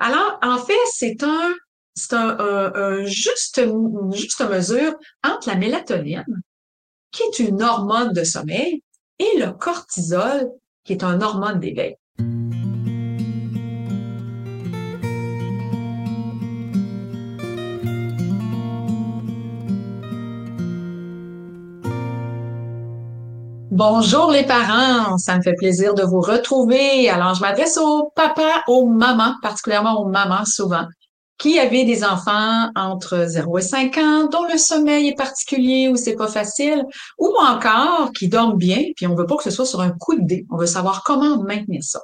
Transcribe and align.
Alors, 0.00 0.38
en 0.42 0.58
fait, 0.58 0.72
c'est 0.92 1.22
un, 1.22 1.54
c'est 1.94 2.14
un, 2.14 3.04
juste, 3.04 3.58
une 3.58 4.12
juste 4.12 4.40
mesure 4.48 4.94
entre 5.22 5.48
la 5.48 5.56
mélatonine, 5.56 6.42
qui 7.12 7.22
est 7.22 7.38
une 7.40 7.62
hormone 7.62 8.12
de 8.12 8.24
sommeil, 8.24 8.82
et 9.18 9.38
le 9.38 9.52
cortisol, 9.52 10.50
qui 10.84 10.94
est 10.94 11.04
un 11.04 11.20
hormone 11.20 11.60
d'éveil. 11.60 11.96
Bonjour 23.82 24.30
les 24.30 24.44
parents, 24.44 25.16
ça 25.16 25.38
me 25.38 25.42
fait 25.42 25.54
plaisir 25.54 25.94
de 25.94 26.02
vous 26.02 26.20
retrouver. 26.20 27.08
Alors, 27.08 27.32
je 27.32 27.40
m'adresse 27.40 27.78
aux 27.78 28.12
papas, 28.14 28.62
aux 28.68 28.84
mamans, 28.84 29.36
particulièrement 29.40 30.02
aux 30.02 30.06
mamans 30.06 30.44
souvent, 30.44 30.84
qui 31.38 31.58
avaient 31.58 31.86
des 31.86 32.04
enfants 32.04 32.68
entre 32.76 33.24
0 33.26 33.56
et 33.56 33.62
5 33.62 33.96
ans, 33.96 34.26
dont 34.26 34.44
le 34.44 34.58
sommeil 34.58 35.08
est 35.08 35.16
particulier 35.16 35.88
ou 35.88 35.96
c'est 35.96 36.14
pas 36.14 36.28
facile, 36.28 36.84
ou 37.18 37.32
encore 37.40 38.12
qui 38.12 38.28
dorment 38.28 38.58
bien, 38.58 38.82
puis 38.96 39.06
on 39.06 39.14
veut 39.14 39.24
pas 39.24 39.38
que 39.38 39.44
ce 39.44 39.50
soit 39.50 39.64
sur 39.64 39.80
un 39.80 39.92
coup 39.92 40.14
de 40.14 40.26
dé. 40.26 40.44
On 40.50 40.58
veut 40.58 40.66
savoir 40.66 41.02
comment 41.02 41.42
maintenir 41.42 41.82
ça. 41.82 42.00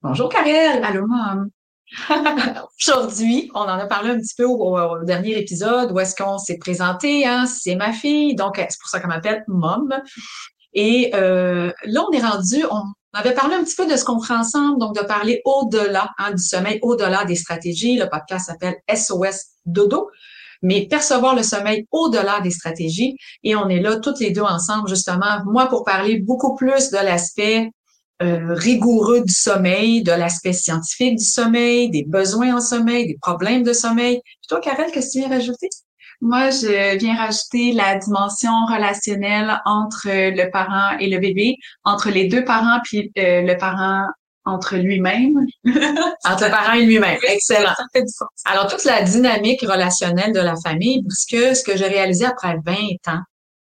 Bonjour 0.00 0.30
Karel. 0.30 0.82
Allô, 0.82 1.06
maman. 1.06 1.44
Aujourd'hui, 2.80 3.50
on 3.54 3.60
en 3.60 3.78
a 3.78 3.84
parlé 3.84 4.12
un 4.12 4.18
petit 4.18 4.34
peu 4.38 4.46
au, 4.46 5.04
dernier 5.04 5.38
épisode 5.38 5.92
où 5.92 6.00
est-ce 6.00 6.16
qu'on 6.16 6.38
s'est 6.38 6.56
présenté, 6.56 7.26
hein, 7.26 7.44
c'est 7.44 7.74
ma 7.74 7.92
fille, 7.92 8.34
donc 8.34 8.54
c'est 8.56 8.80
pour 8.80 8.88
ça 8.88 9.00
qu'on 9.00 9.08
m'appelle 9.08 9.44
Mom. 9.48 9.92
Et 10.74 11.12
euh, 11.14 11.72
là, 11.84 12.04
on 12.08 12.12
est 12.12 12.20
rendu, 12.20 12.64
on 12.70 12.82
avait 13.12 13.34
parlé 13.34 13.54
un 13.54 13.64
petit 13.64 13.76
peu 13.76 13.86
de 13.86 13.96
ce 13.96 14.04
qu'on 14.04 14.20
ferait 14.20 14.38
ensemble, 14.38 14.78
donc 14.78 14.94
de 14.96 15.02
parler 15.02 15.40
au-delà 15.44 16.10
hein, 16.18 16.32
du 16.32 16.42
sommeil, 16.42 16.78
au-delà 16.82 17.24
des 17.24 17.36
stratégies. 17.36 17.96
Le 17.96 18.08
podcast 18.08 18.46
s'appelle 18.46 18.76
SOS 18.92 19.46
Dodo, 19.64 20.10
mais 20.62 20.86
percevoir 20.88 21.36
le 21.36 21.42
sommeil 21.42 21.86
au-delà 21.92 22.40
des 22.40 22.50
stratégies. 22.50 23.16
Et 23.44 23.54
on 23.54 23.68
est 23.68 23.80
là 23.80 23.96
toutes 24.00 24.20
les 24.20 24.30
deux 24.30 24.42
ensemble, 24.42 24.88
justement, 24.88 25.42
moi 25.46 25.66
pour 25.68 25.84
parler 25.84 26.18
beaucoup 26.18 26.56
plus 26.56 26.90
de 26.90 26.96
l'aspect 26.96 27.70
euh, 28.22 28.54
rigoureux 28.54 29.22
du 29.22 29.32
sommeil, 29.32 30.02
de 30.02 30.12
l'aspect 30.12 30.52
scientifique 30.52 31.16
du 31.16 31.24
sommeil, 31.24 31.90
des 31.90 32.04
besoins 32.04 32.56
en 32.56 32.60
sommeil, 32.60 33.06
des 33.06 33.18
problèmes 33.20 33.62
de 33.62 33.72
sommeil. 33.72 34.20
Puis 34.24 34.48
toi, 34.48 34.60
Karel, 34.60 34.90
qu'est-ce 34.92 35.08
que 35.08 35.12
tu 35.12 35.18
viens 35.18 35.28
rajouter? 35.28 35.68
Moi, 36.20 36.50
je 36.50 36.96
viens 36.98 37.16
rajouter 37.16 37.72
la 37.72 37.96
dimension 37.96 38.52
relationnelle 38.66 39.60
entre 39.64 40.08
le 40.08 40.50
parent 40.50 40.96
et 40.98 41.08
le 41.08 41.18
bébé, 41.18 41.56
entre 41.84 42.10
les 42.10 42.28
deux 42.28 42.44
parents 42.44 42.80
puis 42.84 43.12
euh, 43.18 43.42
le 43.42 43.56
parent 43.56 44.06
entre 44.44 44.76
lui-même. 44.76 45.46
entre 45.64 46.44
le 46.44 46.50
parent 46.50 46.74
et 46.74 46.84
lui-même. 46.84 47.18
Excellent. 47.26 47.74
Alors, 48.44 48.68
toute 48.68 48.84
la 48.84 49.02
dynamique 49.02 49.62
relationnelle 49.62 50.32
de 50.32 50.40
la 50.40 50.54
famille, 50.62 51.02
parce 51.02 51.24
que 51.24 51.54
ce 51.54 51.64
que 51.64 51.76
j'ai 51.76 51.86
réalisé 51.86 52.26
après 52.26 52.56
20 52.64 52.74
ans, 53.08 53.22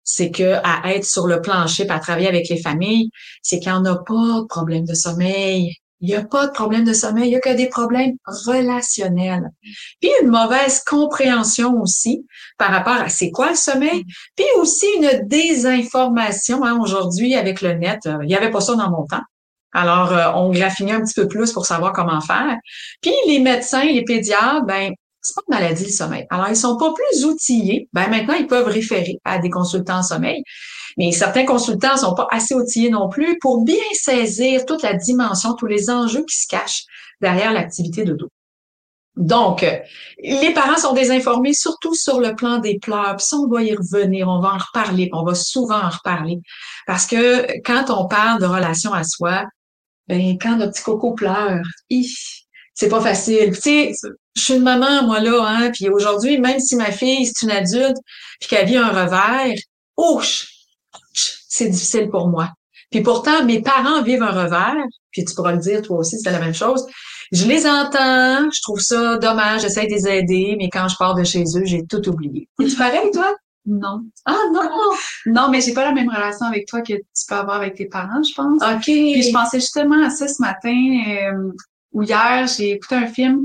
c'est 0.02 0.30
que 0.30 0.60
à 0.62 0.94
être 0.94 1.04
sur 1.04 1.26
le 1.26 1.40
plancher, 1.40 1.88
à 1.88 1.98
travailler 1.98 2.28
avec 2.28 2.48
les 2.48 2.60
familles, 2.60 3.10
c'est 3.42 3.58
qu'il 3.58 3.72
n'y 3.72 3.78
en 3.78 3.84
a 3.86 3.96
pas 3.96 4.40
de 4.40 4.46
problème 4.46 4.84
de 4.84 4.94
sommeil, 4.94 5.74
il 6.04 6.08
n'y 6.08 6.16
a 6.16 6.22
pas 6.22 6.46
de 6.46 6.52
problème 6.52 6.84
de 6.84 6.92
sommeil, 6.92 7.24
il 7.24 7.30
n'y 7.30 7.36
a 7.36 7.40
que 7.40 7.56
des 7.56 7.68
problèmes 7.68 8.16
relationnels. 8.26 9.48
Puis 10.00 10.10
une 10.22 10.28
mauvaise 10.28 10.84
compréhension 10.84 11.80
aussi 11.80 12.26
par 12.58 12.70
rapport 12.70 12.96
à 12.96 13.08
c'est 13.08 13.30
quoi 13.30 13.50
le 13.50 13.56
sommeil, 13.56 14.04
puis 14.36 14.44
aussi 14.58 14.84
une 14.96 15.26
désinformation. 15.26 16.62
Hein, 16.62 16.78
Aujourd'hui, 16.78 17.34
avec 17.34 17.62
le 17.62 17.72
net, 17.72 18.00
euh, 18.06 18.18
il 18.20 18.26
n'y 18.26 18.36
avait 18.36 18.50
pas 18.50 18.60
ça 18.60 18.74
dans 18.74 18.90
mon 18.90 19.06
temps. 19.06 19.22
Alors, 19.72 20.12
euh, 20.12 20.30
on 20.34 20.50
graffinait 20.50 20.92
un 20.92 21.00
petit 21.00 21.14
peu 21.14 21.26
plus 21.26 21.52
pour 21.52 21.64
savoir 21.64 21.94
comment 21.94 22.20
faire. 22.20 22.56
Puis 23.00 23.14
les 23.26 23.38
médecins, 23.38 23.84
les 23.84 24.04
pédiatres, 24.04 24.64
ben 24.66 24.92
c'est 25.22 25.34
pas 25.34 25.42
une 25.48 25.54
maladie 25.54 25.84
le 25.84 25.90
sommeil. 25.90 26.26
Alors, 26.28 26.48
ils 26.50 26.56
sont 26.56 26.76
pas 26.76 26.92
plus 26.92 27.24
outillés. 27.24 27.88
Ben 27.94 28.08
maintenant, 28.10 28.34
ils 28.34 28.46
peuvent 28.46 28.68
référer 28.68 29.18
à 29.24 29.38
des 29.38 29.48
consultants 29.48 30.00
en 30.00 30.02
sommeil. 30.02 30.42
Mais 30.96 31.12
certains 31.12 31.44
consultants 31.44 31.96
sont 31.96 32.14
pas 32.14 32.28
assez 32.30 32.54
outillés 32.54 32.90
non 32.90 33.08
plus 33.08 33.38
pour 33.40 33.64
bien 33.64 33.82
saisir 33.92 34.64
toute 34.64 34.82
la 34.82 34.94
dimension, 34.94 35.54
tous 35.54 35.66
les 35.66 35.90
enjeux 35.90 36.24
qui 36.24 36.36
se 36.36 36.46
cachent 36.46 36.84
derrière 37.20 37.52
l'activité 37.52 38.04
de 38.04 38.14
dos. 38.14 38.28
Donc, 39.16 39.64
les 40.18 40.52
parents 40.52 40.76
sont 40.76 40.92
désinformés, 40.92 41.52
surtout 41.52 41.94
sur 41.94 42.20
le 42.20 42.34
plan 42.34 42.58
des 42.58 42.78
pleurs. 42.80 43.16
Puis 43.16 43.26
ça, 43.26 43.36
on 43.36 43.48
va 43.48 43.62
y 43.62 43.72
revenir, 43.74 44.28
on 44.28 44.40
va 44.40 44.54
en 44.54 44.58
reparler, 44.58 45.08
on 45.12 45.22
va 45.22 45.34
souvent 45.34 45.80
en 45.80 45.88
reparler. 45.88 46.40
Parce 46.86 47.06
que 47.06 47.60
quand 47.62 47.90
on 47.90 48.08
parle 48.08 48.40
de 48.40 48.46
relation 48.46 48.92
à 48.92 49.04
soi, 49.04 49.44
ben, 50.08 50.36
quand 50.40 50.56
notre 50.56 50.72
petit 50.72 50.82
coco 50.82 51.12
pleure, 51.12 51.62
c'est 52.74 52.88
pas 52.88 53.00
facile. 53.00 53.52
Tu 53.54 53.60
sais, 53.60 53.92
je 54.34 54.42
suis 54.42 54.54
une 54.54 54.62
maman, 54.62 55.04
moi, 55.04 55.20
là, 55.20 55.44
hein, 55.46 55.70
puis 55.72 55.88
aujourd'hui, 55.88 56.38
même 56.38 56.58
si 56.58 56.74
ma 56.74 56.90
fille, 56.90 57.26
c'est 57.26 57.46
une 57.46 57.52
adulte, 57.52 57.96
puis 58.40 58.48
qu'elle 58.48 58.66
vit 58.66 58.76
un 58.76 58.88
revers, 58.88 59.54
ouch, 59.96 60.53
c'est 61.56 61.68
difficile 61.68 62.08
pour 62.10 62.28
moi. 62.28 62.50
Puis 62.90 63.02
pourtant, 63.02 63.44
mes 63.44 63.60
parents 63.60 64.02
vivent 64.02 64.22
un 64.22 64.30
revers, 64.30 64.84
puis 65.10 65.24
tu 65.24 65.34
pourras 65.34 65.52
le 65.52 65.58
dire 65.58 65.82
toi 65.82 65.98
aussi, 65.98 66.18
c'est 66.18 66.30
la 66.30 66.40
même 66.40 66.54
chose. 66.54 66.86
Je 67.32 67.46
les 67.46 67.66
entends, 67.66 68.50
je 68.50 68.62
trouve 68.62 68.80
ça 68.80 69.16
dommage, 69.18 69.62
j'essaie 69.62 69.86
de 69.86 69.92
les 69.92 70.06
aider, 70.06 70.54
mais 70.58 70.68
quand 70.70 70.88
je 70.88 70.96
pars 70.96 71.14
de 71.14 71.24
chez 71.24 71.42
eux, 71.56 71.64
j'ai 71.64 71.84
tout 71.86 72.08
oublié. 72.08 72.48
Es-tu 72.60 72.76
pareil, 72.76 73.10
toi? 73.12 73.34
Non. 73.66 74.02
Ah 74.26 74.36
non! 74.52 74.70
Non, 75.26 75.48
mais 75.50 75.60
j'ai 75.60 75.72
pas 75.72 75.84
la 75.84 75.92
même 75.92 76.08
relation 76.08 76.46
avec 76.46 76.66
toi 76.66 76.82
que 76.82 76.92
tu 76.92 77.26
peux 77.26 77.34
avoir 77.34 77.56
avec 77.56 77.74
tes 77.76 77.86
parents, 77.86 78.22
je 78.22 78.34
pense. 78.34 78.62
OK. 78.62 78.82
Puis 78.82 79.22
je 79.22 79.32
pensais 79.32 79.58
justement 79.58 80.04
à 80.04 80.10
ça 80.10 80.28
ce 80.28 80.42
matin, 80.42 80.76
euh, 81.08 81.50
ou 81.92 82.02
hier, 82.02 82.46
j'ai 82.46 82.72
écouté 82.72 82.96
un 82.96 83.06
film 83.06 83.42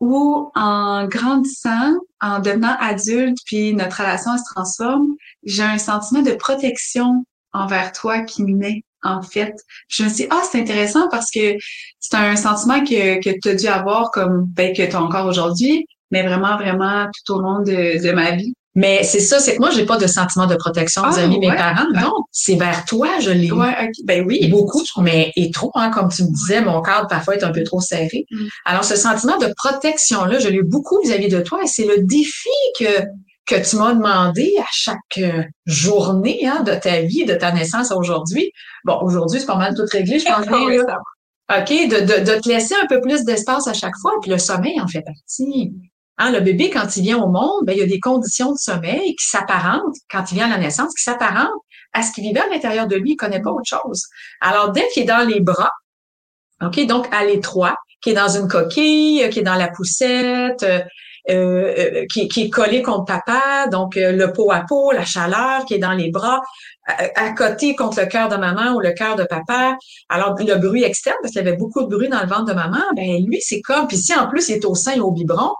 où 0.00 0.50
en 0.56 1.06
grandissant, 1.06 1.94
en 2.20 2.40
devenant 2.40 2.76
adulte, 2.80 3.38
puis 3.46 3.72
notre 3.72 3.98
relation 3.98 4.36
se 4.36 4.42
transforme, 4.52 5.14
j'ai 5.44 5.62
un 5.62 5.78
sentiment 5.78 6.22
de 6.22 6.32
protection 6.32 7.24
envers 7.52 7.92
toi 7.92 8.20
qui 8.20 8.42
naît 8.44 8.82
en 9.02 9.22
fait. 9.22 9.54
Je 9.88 10.04
me 10.04 10.08
suis 10.08 10.24
dit, 10.24 10.28
ah, 10.30 10.42
c'est 10.50 10.60
intéressant 10.60 11.08
parce 11.10 11.30
que 11.30 11.56
c'est 11.98 12.16
un 12.16 12.36
sentiment 12.36 12.84
que, 12.84 13.20
que 13.20 13.30
tu 13.40 13.48
as 13.48 13.54
dû 13.54 13.66
avoir 13.66 14.10
comme 14.10 14.46
ben, 14.46 14.74
que 14.74 14.82
tu 14.82 14.94
as 14.94 15.02
encore 15.02 15.26
aujourd'hui, 15.26 15.86
mais 16.10 16.22
vraiment, 16.22 16.56
vraiment 16.56 17.06
tout 17.26 17.34
au 17.34 17.40
long 17.40 17.60
de, 17.60 18.02
de 18.02 18.12
ma 18.12 18.32
vie. 18.32 18.54
Mais 18.74 19.02
c'est 19.02 19.20
ça, 19.20 19.38
c'est 19.38 19.56
que 19.56 19.60
moi, 19.60 19.70
j'ai 19.70 19.84
pas 19.84 19.98
de 19.98 20.06
sentiment 20.06 20.46
de 20.46 20.54
protection 20.54 21.06
vis-à-vis 21.06 21.38
mes 21.38 21.54
parents. 21.54 21.84
Non, 21.94 22.14
c'est 22.30 22.54
vers 22.54 22.86
toi, 22.86 23.20
je 23.20 23.30
l'ai. 23.30 23.52
Ouais, 23.52 23.90
Ben 24.04 24.24
oui. 24.26 24.48
Beaucoup, 24.48 24.82
mais 24.98 25.30
et 25.36 25.50
trop, 25.50 25.70
hein, 25.74 25.90
comme 25.90 26.08
tu 26.08 26.24
me 26.24 26.30
disais, 26.30 26.62
mon 26.62 26.80
cadre 26.80 27.06
parfois 27.06 27.36
est 27.36 27.44
un 27.44 27.52
peu 27.52 27.64
trop 27.64 27.80
serré. 27.80 28.24
Mm. 28.30 28.46
Alors, 28.64 28.84
ce 28.84 28.96
sentiment 28.96 29.36
de 29.36 29.52
protection-là, 29.56 30.38
je 30.38 30.48
l'ai 30.48 30.62
beaucoup 30.62 30.98
vis-à-vis 31.02 31.28
de 31.28 31.40
toi 31.40 31.60
et 31.62 31.66
c'est 31.66 31.84
le 31.84 32.02
défi 32.04 32.48
que 32.78 32.86
que 33.52 33.68
tu 33.68 33.76
m'as 33.76 33.94
demandé 33.94 34.54
à 34.58 34.66
chaque 34.72 35.18
euh, 35.18 35.42
journée 35.66 36.46
hein, 36.46 36.62
de 36.62 36.74
ta 36.74 37.00
vie, 37.02 37.24
de 37.24 37.34
ta 37.34 37.52
naissance 37.52 37.92
aujourd'hui. 37.92 38.50
Bon, 38.84 38.98
aujourd'hui, 39.02 39.40
c'est 39.40 39.46
pas 39.46 39.56
mal 39.56 39.74
tout 39.74 39.84
réglé, 39.90 40.18
je 40.18 40.24
pense. 40.24 40.46
OK, 40.46 41.68
de, 41.68 42.00
de, 42.00 42.24
de 42.24 42.40
te 42.40 42.48
laisser 42.48 42.74
un 42.82 42.86
peu 42.86 43.00
plus 43.00 43.24
d'espace 43.24 43.66
à 43.66 43.74
chaque 43.74 43.96
fois. 44.00 44.12
Puis 44.22 44.30
le 44.30 44.38
sommeil 44.38 44.80
en 44.80 44.86
fait 44.86 45.02
partie. 45.02 45.72
Hein, 46.18 46.30
le 46.30 46.40
bébé, 46.40 46.70
quand 46.70 46.96
il 46.96 47.02
vient 47.02 47.18
au 47.18 47.28
monde, 47.28 47.64
ben, 47.64 47.72
il 47.72 47.78
y 47.78 47.82
a 47.82 47.86
des 47.86 48.00
conditions 48.00 48.52
de 48.52 48.58
sommeil 48.58 49.14
qui 49.16 49.26
s'apparentent, 49.26 49.96
quand 50.10 50.30
il 50.30 50.36
vient 50.36 50.46
à 50.46 50.56
la 50.56 50.58
naissance, 50.58 50.94
qui 50.94 51.02
s'apparentent 51.02 51.50
à 51.92 52.02
ce 52.02 52.12
qu'il 52.12 52.24
vivait 52.24 52.40
à 52.40 52.48
l'intérieur 52.48 52.86
de 52.86 52.96
lui. 52.96 53.12
Il 53.12 53.16
connaît 53.16 53.42
pas 53.42 53.50
autre 53.50 53.66
chose. 53.66 54.02
Alors, 54.40 54.72
dès 54.72 54.88
qu'il 54.88 55.02
est 55.02 55.06
dans 55.06 55.26
les 55.26 55.40
bras, 55.40 55.72
OK, 56.62 56.86
donc 56.86 57.08
à 57.12 57.24
l'étroit, 57.24 57.76
qui 58.00 58.10
est 58.10 58.14
dans 58.14 58.28
une 58.28 58.48
coquille, 58.48 59.28
qui 59.30 59.40
est 59.40 59.42
dans 59.44 59.56
la 59.56 59.68
poussette, 59.68 60.64
euh, 61.30 61.74
euh 61.78 62.06
qui, 62.12 62.28
qui, 62.28 62.42
est 62.42 62.50
collé 62.50 62.82
contre 62.82 63.04
papa, 63.04 63.68
donc 63.70 63.96
euh, 63.96 64.12
le 64.12 64.32
pot 64.32 64.50
à 64.50 64.64
peau, 64.68 64.92
la 64.92 65.04
chaleur 65.04 65.64
qui 65.64 65.74
est 65.74 65.78
dans 65.78 65.92
les 65.92 66.10
bras, 66.10 66.40
à, 66.86 67.30
côté 67.30 67.76
contre 67.76 68.00
le 68.00 68.06
cœur 68.06 68.28
de 68.28 68.36
maman 68.36 68.74
ou 68.74 68.80
le 68.80 68.92
cœur 68.92 69.14
de 69.16 69.24
papa. 69.24 69.76
Alors 70.08 70.34
le 70.38 70.54
bruit 70.56 70.82
externe, 70.82 71.16
parce 71.22 71.32
qu'il 71.32 71.44
y 71.44 71.46
avait 71.46 71.56
beaucoup 71.56 71.82
de 71.82 71.86
bruit 71.86 72.08
dans 72.08 72.20
le 72.20 72.28
ventre 72.28 72.46
de 72.46 72.54
maman, 72.54 72.82
ben 72.96 73.24
lui 73.24 73.40
c'est 73.40 73.60
comme, 73.60 73.86
puis 73.86 73.96
si 73.96 74.14
en 74.14 74.28
plus 74.28 74.48
il 74.48 74.56
est 74.56 74.64
au 74.64 74.74
sein 74.74 74.94
et 74.94 75.00
au 75.00 75.12
biberon, 75.12 75.52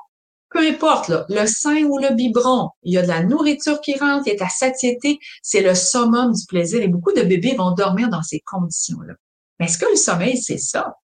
peu 0.52 0.66
importe, 0.66 1.10
le 1.28 1.46
sein 1.46 1.84
ou 1.84 1.98
le 1.98 2.14
biberon, 2.14 2.68
il 2.82 2.92
y 2.92 2.98
a 2.98 3.02
de 3.02 3.08
la 3.08 3.22
nourriture 3.22 3.80
qui 3.80 3.96
rentre, 3.96 4.26
il 4.26 4.30
y 4.30 4.32
a 4.32 4.36
de 4.36 4.40
la 4.40 4.48
satiété, 4.48 5.18
c'est 5.42 5.62
le 5.62 5.74
summum 5.74 6.32
du 6.32 6.44
plaisir 6.46 6.82
et 6.82 6.88
beaucoup 6.88 7.12
de 7.12 7.22
bébés 7.22 7.54
vont 7.56 7.70
dormir 7.72 8.08
dans 8.08 8.22
ces 8.22 8.40
conditions-là. 8.40 9.14
Mais 9.58 9.66
est-ce 9.66 9.78
que 9.78 9.88
le 9.88 9.96
sommeil, 9.96 10.36
c'est 10.36 10.58
ça? 10.58 10.94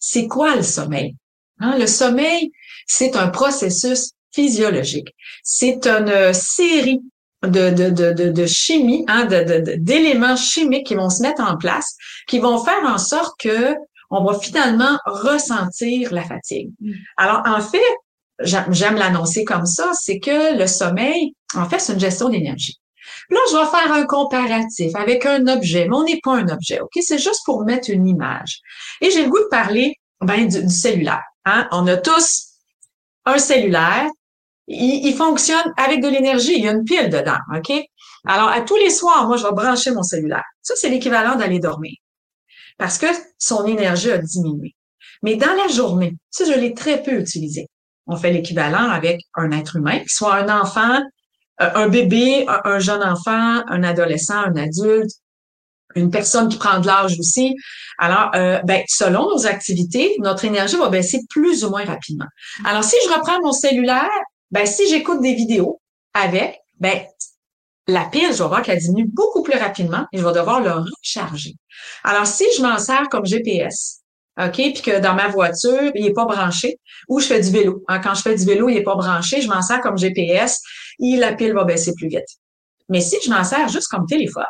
C'est 0.00 0.26
quoi 0.26 0.56
le 0.56 0.62
sommeil? 0.62 1.16
Hein? 1.60 1.78
Le 1.78 1.86
sommeil, 1.86 2.50
c'est 2.92 3.16
un 3.16 3.28
processus 3.28 4.10
physiologique. 4.32 5.14
C'est 5.42 5.86
une 5.86 6.32
série 6.34 7.00
de, 7.42 7.70
de, 7.70 7.90
de, 7.90 8.30
de, 8.30 8.46
chimie, 8.46 9.04
hein, 9.08 9.26
d'éléments 9.78 10.36
chimiques 10.36 10.86
qui 10.86 10.94
vont 10.94 11.10
se 11.10 11.22
mettre 11.22 11.42
en 11.42 11.56
place, 11.56 11.96
qui 12.28 12.38
vont 12.38 12.62
faire 12.62 12.84
en 12.84 12.98
sorte 12.98 13.34
que 13.40 13.74
on 14.10 14.22
va 14.24 14.38
finalement 14.38 14.98
ressentir 15.06 16.12
la 16.12 16.22
fatigue. 16.22 16.70
Mm. 16.80 16.92
Alors, 17.16 17.42
en 17.46 17.62
fait, 17.62 17.80
j'aime 18.40 18.96
l'annoncer 18.96 19.44
comme 19.44 19.64
ça, 19.64 19.92
c'est 19.94 20.20
que 20.20 20.58
le 20.58 20.66
sommeil, 20.66 21.34
en 21.54 21.66
fait, 21.68 21.78
c'est 21.78 21.94
une 21.94 22.00
gestion 22.00 22.28
d'énergie. 22.28 22.78
Là, 23.30 23.40
je 23.50 23.56
vais 23.56 23.70
faire 23.70 23.90
un 23.90 24.04
comparatif 24.04 24.94
avec 24.94 25.24
un 25.24 25.46
objet, 25.46 25.88
mais 25.88 25.96
on 25.96 26.04
n'est 26.04 26.20
pas 26.22 26.36
un 26.36 26.48
objet, 26.48 26.80
OK? 26.80 26.92
C'est 27.00 27.18
juste 27.18 27.40
pour 27.46 27.64
mettre 27.64 27.88
une 27.88 28.06
image. 28.06 28.60
Et 29.00 29.10
j'ai 29.10 29.24
le 29.24 29.30
goût 29.30 29.40
de 29.40 29.48
parler 29.50 29.94
ben, 30.20 30.46
du, 30.46 30.68
cellulaire. 30.68 31.22
Hein? 31.46 31.66
On 31.72 31.86
a 31.86 31.96
tous 31.96 32.51
un 33.24 33.38
cellulaire. 33.38 34.08
Il, 34.68 35.12
fonctionne 35.14 35.72
avec 35.76 36.00
de 36.00 36.08
l'énergie. 36.08 36.54
Il 36.56 36.64
y 36.64 36.68
a 36.68 36.72
une 36.72 36.84
pile 36.84 37.10
dedans, 37.10 37.38
OK? 37.54 37.72
Alors, 38.26 38.48
à 38.48 38.60
tous 38.60 38.76
les 38.76 38.90
soirs, 38.90 39.26
moi, 39.26 39.36
je 39.36 39.42
vais 39.42 39.52
brancher 39.52 39.90
mon 39.90 40.02
cellulaire. 40.02 40.44
Ça, 40.62 40.74
c'est 40.76 40.88
l'équivalent 40.88 41.34
d'aller 41.34 41.58
dormir. 41.58 41.92
Parce 42.78 42.96
que 42.96 43.06
son 43.38 43.66
énergie 43.66 44.12
a 44.12 44.18
diminué. 44.18 44.74
Mais 45.22 45.36
dans 45.36 45.52
la 45.52 45.68
journée, 45.68 46.14
ça, 46.30 46.44
je 46.44 46.58
l'ai 46.58 46.74
très 46.74 47.02
peu 47.02 47.20
utilisé. 47.20 47.66
On 48.06 48.16
fait 48.16 48.32
l'équivalent 48.32 48.88
avec 48.90 49.20
un 49.34 49.50
être 49.50 49.76
humain, 49.76 50.00
soit 50.06 50.34
un 50.34 50.60
enfant, 50.60 51.00
euh, 51.60 51.70
un 51.74 51.88
bébé, 51.88 52.46
un 52.48 52.78
jeune 52.78 53.02
enfant, 53.02 53.62
un 53.66 53.82
adolescent, 53.84 54.38
un 54.38 54.56
adulte, 54.56 55.10
une 55.94 56.10
personne 56.10 56.48
qui 56.48 56.58
prend 56.58 56.80
de 56.80 56.86
l'âge 56.86 57.16
aussi. 57.18 57.54
Alors, 57.98 58.30
euh, 58.34 58.60
ben, 58.64 58.82
selon 58.88 59.28
nos 59.30 59.46
activités, 59.46 60.16
notre 60.18 60.44
énergie 60.44 60.76
va 60.76 60.88
baisser 60.88 61.20
plus 61.30 61.64
ou 61.64 61.70
moins 61.70 61.84
rapidement. 61.84 62.26
Alors, 62.64 62.84
si 62.84 62.96
je 63.04 63.12
reprends 63.12 63.40
mon 63.42 63.52
cellulaire, 63.52 64.08
ben, 64.50 64.66
si 64.66 64.88
j'écoute 64.88 65.20
des 65.20 65.34
vidéos 65.34 65.80
avec, 66.14 66.60
ben, 66.80 67.00
la 67.88 68.04
pile, 68.04 68.32
je 68.32 68.42
vais 68.42 68.48
voir 68.48 68.62
qu'elle 68.62 68.78
diminue 68.78 69.08
beaucoup 69.12 69.42
plus 69.42 69.58
rapidement 69.58 70.06
et 70.12 70.18
je 70.18 70.24
vais 70.24 70.32
devoir 70.32 70.60
le 70.60 70.70
recharger. 70.72 71.54
Alors, 72.04 72.26
si 72.26 72.44
je 72.56 72.62
m'en 72.62 72.78
sers 72.78 73.08
comme 73.08 73.26
GPS, 73.26 74.02
OK, 74.40 74.54
puis 74.54 74.82
que 74.82 74.98
dans 74.98 75.14
ma 75.14 75.28
voiture, 75.28 75.90
il 75.94 76.04
n'est 76.04 76.12
pas 76.12 76.24
branché, 76.24 76.78
ou 77.08 77.20
je 77.20 77.26
fais 77.26 77.40
du 77.40 77.50
vélo. 77.50 77.82
Hein, 77.88 77.98
quand 77.98 78.14
je 78.14 78.22
fais 78.22 78.34
du 78.34 78.44
vélo, 78.44 78.68
il 78.68 78.76
n'est 78.76 78.82
pas 78.82 78.94
branché, 78.94 79.42
je 79.42 79.48
m'en 79.48 79.60
sers 79.60 79.80
comme 79.80 79.98
GPS 79.98 80.60
et 81.00 81.16
la 81.16 81.34
pile 81.34 81.52
va 81.52 81.64
baisser 81.64 81.92
plus 81.94 82.08
vite. 82.08 82.38
Mais 82.88 83.00
si 83.00 83.16
je 83.24 83.30
m'en 83.30 83.44
sers 83.44 83.68
juste 83.68 83.88
comme 83.88 84.06
téléphone, 84.06 84.44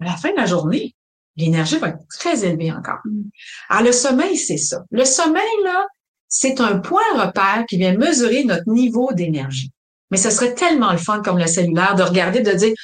à 0.00 0.04
la 0.04 0.16
fin 0.16 0.30
de 0.30 0.36
la 0.36 0.46
journée, 0.46 0.94
l'énergie 1.36 1.78
va 1.78 1.88
être 1.88 2.06
très 2.08 2.44
élevée 2.44 2.72
encore. 2.72 2.98
Mm. 3.04 3.22
Alors, 3.68 3.84
le 3.84 3.92
sommeil, 3.92 4.36
c'est 4.36 4.56
ça. 4.56 4.84
Le 4.90 5.04
sommeil, 5.04 5.42
là, 5.64 5.86
c'est 6.28 6.60
un 6.60 6.78
point 6.78 7.02
repère 7.14 7.64
qui 7.68 7.78
vient 7.78 7.96
mesurer 7.96 8.44
notre 8.44 8.68
niveau 8.68 9.12
d'énergie. 9.12 9.70
Mais 10.10 10.16
ce 10.18 10.30
serait 10.30 10.54
tellement 10.54 10.92
le 10.92 10.98
fun 10.98 11.22
comme 11.22 11.38
le 11.38 11.46
cellulaire 11.46 11.94
de 11.94 12.02
regarder, 12.02 12.40
de 12.40 12.52
dire, 12.52 12.74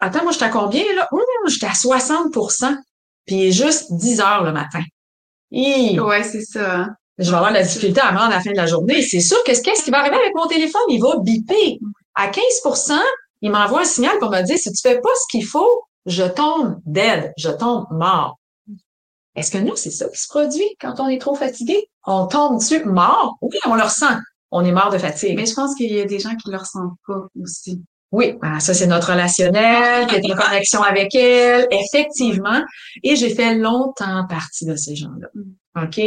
attends, 0.00 0.22
moi, 0.22 0.32
je 0.32 0.42
à 0.44 0.48
combien, 0.48 0.84
là? 0.94 1.08
Hum, 1.12 1.20
j'étais 1.46 1.66
à 1.66 1.72
60% 1.72 2.76
puis 3.26 3.36
il 3.36 3.46
est 3.46 3.52
juste 3.52 3.92
10 3.92 4.20
heures 4.20 4.44
le 4.44 4.52
matin. 4.52 4.82
Ouais, 6.00 6.22
c'est 6.24 6.42
ça. 6.42 6.80
Hein. 6.80 6.96
Je 7.18 7.30
vais 7.30 7.36
avoir 7.36 7.52
la 7.52 7.62
difficulté 7.62 8.00
à 8.00 8.12
me 8.12 8.18
rendre 8.18 8.32
à 8.32 8.36
la 8.36 8.40
fin 8.40 8.50
de 8.50 8.56
la 8.56 8.66
journée. 8.66 9.02
C'est 9.02 9.20
sûr 9.20 9.36
que 9.44 9.52
qu'est-ce 9.52 9.84
qui 9.84 9.90
va 9.90 9.98
arriver 9.98 10.16
avec 10.16 10.34
mon 10.34 10.46
téléphone? 10.46 10.80
Il 10.88 11.00
va 11.00 11.18
biper. 11.18 11.78
À 12.14 12.28
15% 12.28 12.98
il 13.42 13.50
m'envoie 13.50 13.82
un 13.82 13.84
signal 13.84 14.18
pour 14.18 14.30
me 14.30 14.42
dire, 14.42 14.58
si 14.58 14.70
tu 14.70 14.80
fais 14.82 15.00
pas 15.00 15.10
ce 15.14 15.26
qu'il 15.30 15.46
faut, 15.46 15.82
je 16.06 16.24
tombe 16.24 16.80
dead, 16.84 17.32
je 17.36 17.50
tombe 17.50 17.86
mort. 17.90 18.38
Est-ce 19.36 19.50
que 19.50 19.58
nous, 19.58 19.76
c'est 19.76 19.90
ça 19.90 20.08
qui 20.08 20.20
se 20.20 20.28
produit 20.28 20.76
quand 20.80 20.98
on 20.98 21.08
est 21.08 21.20
trop 21.20 21.34
fatigué? 21.34 21.88
On 22.06 22.26
tombe 22.26 22.58
dessus 22.58 22.84
mort? 22.84 23.36
Oui, 23.40 23.56
on 23.66 23.74
le 23.74 23.82
ressent. 23.82 24.18
On 24.50 24.64
est 24.64 24.72
mort 24.72 24.90
de 24.90 24.98
fatigue. 24.98 25.36
Mais 25.36 25.46
je 25.46 25.54
pense 25.54 25.74
qu'il 25.76 25.92
y 25.92 26.00
a 26.00 26.04
des 26.04 26.18
gens 26.18 26.34
qui 26.34 26.50
le 26.50 26.56
ressentent 26.56 26.98
pas 27.06 27.26
aussi. 27.40 27.80
Oui, 28.12 28.36
ben, 28.42 28.58
ça 28.58 28.74
c'est 28.74 28.88
notre 28.88 29.12
relationnel, 29.12 30.08
qui 30.08 30.16
est 30.16 30.26
une 30.26 30.34
connexion 30.34 30.82
avec 30.82 31.14
elle, 31.14 31.68
effectivement. 31.70 32.60
Et 33.04 33.14
j'ai 33.14 33.32
fait 33.32 33.54
longtemps 33.54 34.26
partie 34.28 34.66
de 34.66 34.74
ces 34.74 34.96
gens-là. 34.96 35.28
OK? 35.76 36.00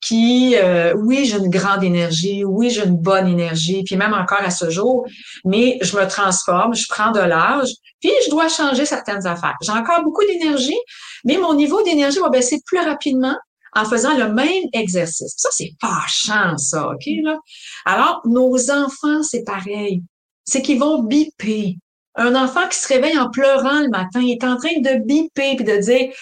Qui, 0.00 0.56
euh, 0.56 0.94
oui, 0.96 1.24
j'ai 1.24 1.38
une 1.38 1.50
grande 1.50 1.82
énergie, 1.82 2.44
oui, 2.44 2.70
j'ai 2.70 2.84
une 2.84 2.96
bonne 2.96 3.26
énergie, 3.26 3.82
puis 3.84 3.96
même 3.96 4.12
encore 4.12 4.40
à 4.40 4.50
ce 4.50 4.70
jour, 4.70 5.06
mais 5.44 5.78
je 5.80 5.96
me 5.96 6.06
transforme, 6.06 6.74
je 6.74 6.86
prends 6.88 7.12
de 7.12 7.20
l'âge, 7.20 7.70
puis 8.00 8.10
je 8.24 8.30
dois 8.30 8.48
changer 8.48 8.84
certaines 8.84 9.26
affaires. 9.26 9.56
J'ai 9.62 9.72
encore 9.72 10.02
beaucoup 10.02 10.24
d'énergie, 10.26 10.78
mais 11.24 11.38
mon 11.38 11.54
niveau 11.54 11.82
d'énergie 11.82 12.18
va 12.18 12.28
baisser 12.28 12.60
plus 12.66 12.80
rapidement 12.80 13.36
en 13.74 13.84
faisant 13.84 14.16
le 14.16 14.32
même 14.32 14.64
exercice. 14.72 15.34
Ça, 15.36 15.48
c'est 15.52 15.72
fâchant, 15.80 16.56
ça, 16.56 16.88
OK? 16.88 17.04
Là? 17.22 17.38
Alors, 17.84 18.22
nos 18.24 18.70
enfants, 18.70 19.22
c'est 19.22 19.44
pareil 19.44 20.02
c'est 20.46 20.62
qu'ils 20.62 20.78
vont 20.78 21.02
biper. 21.02 21.76
Un 22.14 22.34
enfant 22.34 22.66
qui 22.68 22.78
se 22.78 22.88
réveille 22.88 23.18
en 23.18 23.28
pleurant 23.28 23.80
le 23.80 23.90
matin, 23.90 24.20
il 24.20 24.32
est 24.32 24.44
en 24.44 24.56
train 24.56 24.80
de 24.80 25.04
biper 25.04 25.56
puis 25.56 25.64
de 25.64 25.76
dire 25.76 26.12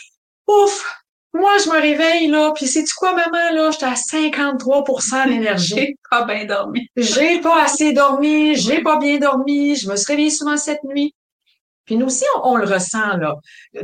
Ouf, 0.49 1.04
moi 1.35 1.51
je 1.63 1.69
me 1.69 1.81
réveille 1.81 2.29
là, 2.29 2.53
puis 2.55 2.67
c'est 2.67 2.85
quoi 2.97 3.15
maman 3.15 3.53
là, 3.53 3.71
j'étais 3.71 3.87
à 3.87 3.95
53% 3.95 5.29
d'énergie. 5.29 5.75
j'ai 5.75 5.97
pas 6.11 6.25
bien 6.25 6.45
dormi. 6.45 6.89
j'ai 6.97 7.41
pas 7.41 7.65
assez 7.65 7.93
dormi, 7.93 8.55
j'ai 8.55 8.83
pas 8.83 8.99
bien 8.99 9.19
dormi, 9.19 9.77
je 9.77 9.91
me 9.91 9.97
suis 9.97 10.07
réveillée 10.07 10.31
souvent 10.31 10.57
cette 10.57 10.85
nuit. 10.85 11.13
Puis 11.85 11.97
nous 11.97 12.07
aussi, 12.07 12.25
on, 12.43 12.57
le 12.57 12.65
ressent 12.65 13.17
là. 13.19 13.35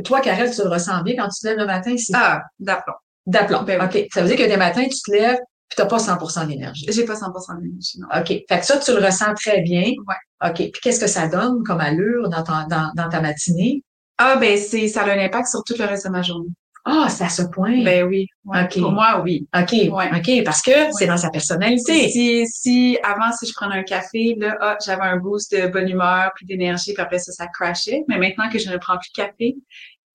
Toi, 0.03 0.21
Karel, 0.21 0.53
tu 0.53 0.63
le 0.63 0.69
ressens 0.69 1.03
bien 1.03 1.15
quand 1.17 1.27
tu 1.27 1.41
te 1.41 1.47
lèves 1.47 1.57
le 1.57 1.67
matin, 1.67 1.93
c'est 1.97 2.13
Ah, 2.15 2.41
d'aplomb. 2.59 2.95
D'aplomb. 3.27 3.63
Ben 3.63 3.83
OK. 3.83 4.07
Ça 4.11 4.21
veut 4.21 4.27
dire 4.27 4.37
que 4.37 4.49
des 4.49 4.57
matins, 4.57 4.83
tu 4.83 4.97
te 5.05 5.11
lèves, 5.11 5.37
puis 5.69 5.75
t'as 5.75 5.85
pas 5.85 5.97
100% 5.97 6.47
d'énergie. 6.47 6.87
J'ai 6.89 7.05
pas 7.05 7.13
100% 7.13 7.61
d'énergie, 7.61 7.99
non. 7.99 8.07
OK. 8.07 8.27
Fait 8.27 8.59
que 8.59 8.65
ça, 8.65 8.79
tu 8.79 8.91
le 8.91 9.05
ressens 9.05 9.33
très 9.35 9.61
bien. 9.61 9.91
Ouais. 10.07 10.49
OK. 10.49 10.55
Puis 10.55 10.81
qu'est-ce 10.81 10.99
que 10.99 11.07
ça 11.07 11.27
donne 11.27 11.63
comme 11.63 11.79
allure 11.79 12.27
dans, 12.29 12.43
ta, 12.43 12.65
dans, 12.69 12.91
dans 12.95 13.09
ta 13.09 13.21
matinée? 13.21 13.83
Ah, 14.17 14.35
ben, 14.37 14.57
c'est, 14.57 14.87
ça 14.87 15.01
a 15.03 15.11
un 15.11 15.19
impact 15.19 15.47
sur 15.47 15.63
tout 15.63 15.75
le 15.77 15.85
reste 15.85 16.05
de 16.05 16.11
ma 16.11 16.23
journée. 16.23 16.49
Ah, 16.83 17.07
c'est 17.09 17.23
à 17.23 17.29
ce 17.29 17.43
point. 17.43 17.83
Ben 17.83 18.05
oui. 18.05 18.27
OK. 18.45 18.79
Pour 18.79 18.91
moi, 18.91 19.21
oui. 19.23 19.47
OK. 19.55 19.71
Ouais. 19.71 20.09
OK. 20.15 20.43
Parce 20.43 20.61
que 20.61 20.71
c'est 20.93 21.05
dans 21.05 21.17
sa 21.17 21.29
personnalité. 21.29 22.09
Si, 22.09 22.47
si, 22.47 22.97
avant, 23.03 23.31
si 23.33 23.45
je 23.45 23.53
prenais 23.53 23.75
un 23.75 23.83
café, 23.83 24.35
là, 24.37 24.57
ah, 24.59 24.77
j'avais 24.83 25.03
un 25.03 25.17
boost 25.17 25.55
de 25.55 25.67
bonne 25.67 25.89
humeur, 25.89 26.31
puis 26.35 26.45
d'énergie, 26.45 26.93
puis 26.93 27.01
après 27.03 27.19
ça, 27.19 27.31
ça 27.31 27.47
crashait. 27.47 28.03
Mais 28.07 28.17
maintenant 28.17 28.49
que 28.49 28.57
je 28.57 28.69
ne 28.69 28.77
prends 28.77 28.97
plus 28.97 29.11
de 29.11 29.23
café, 29.23 29.55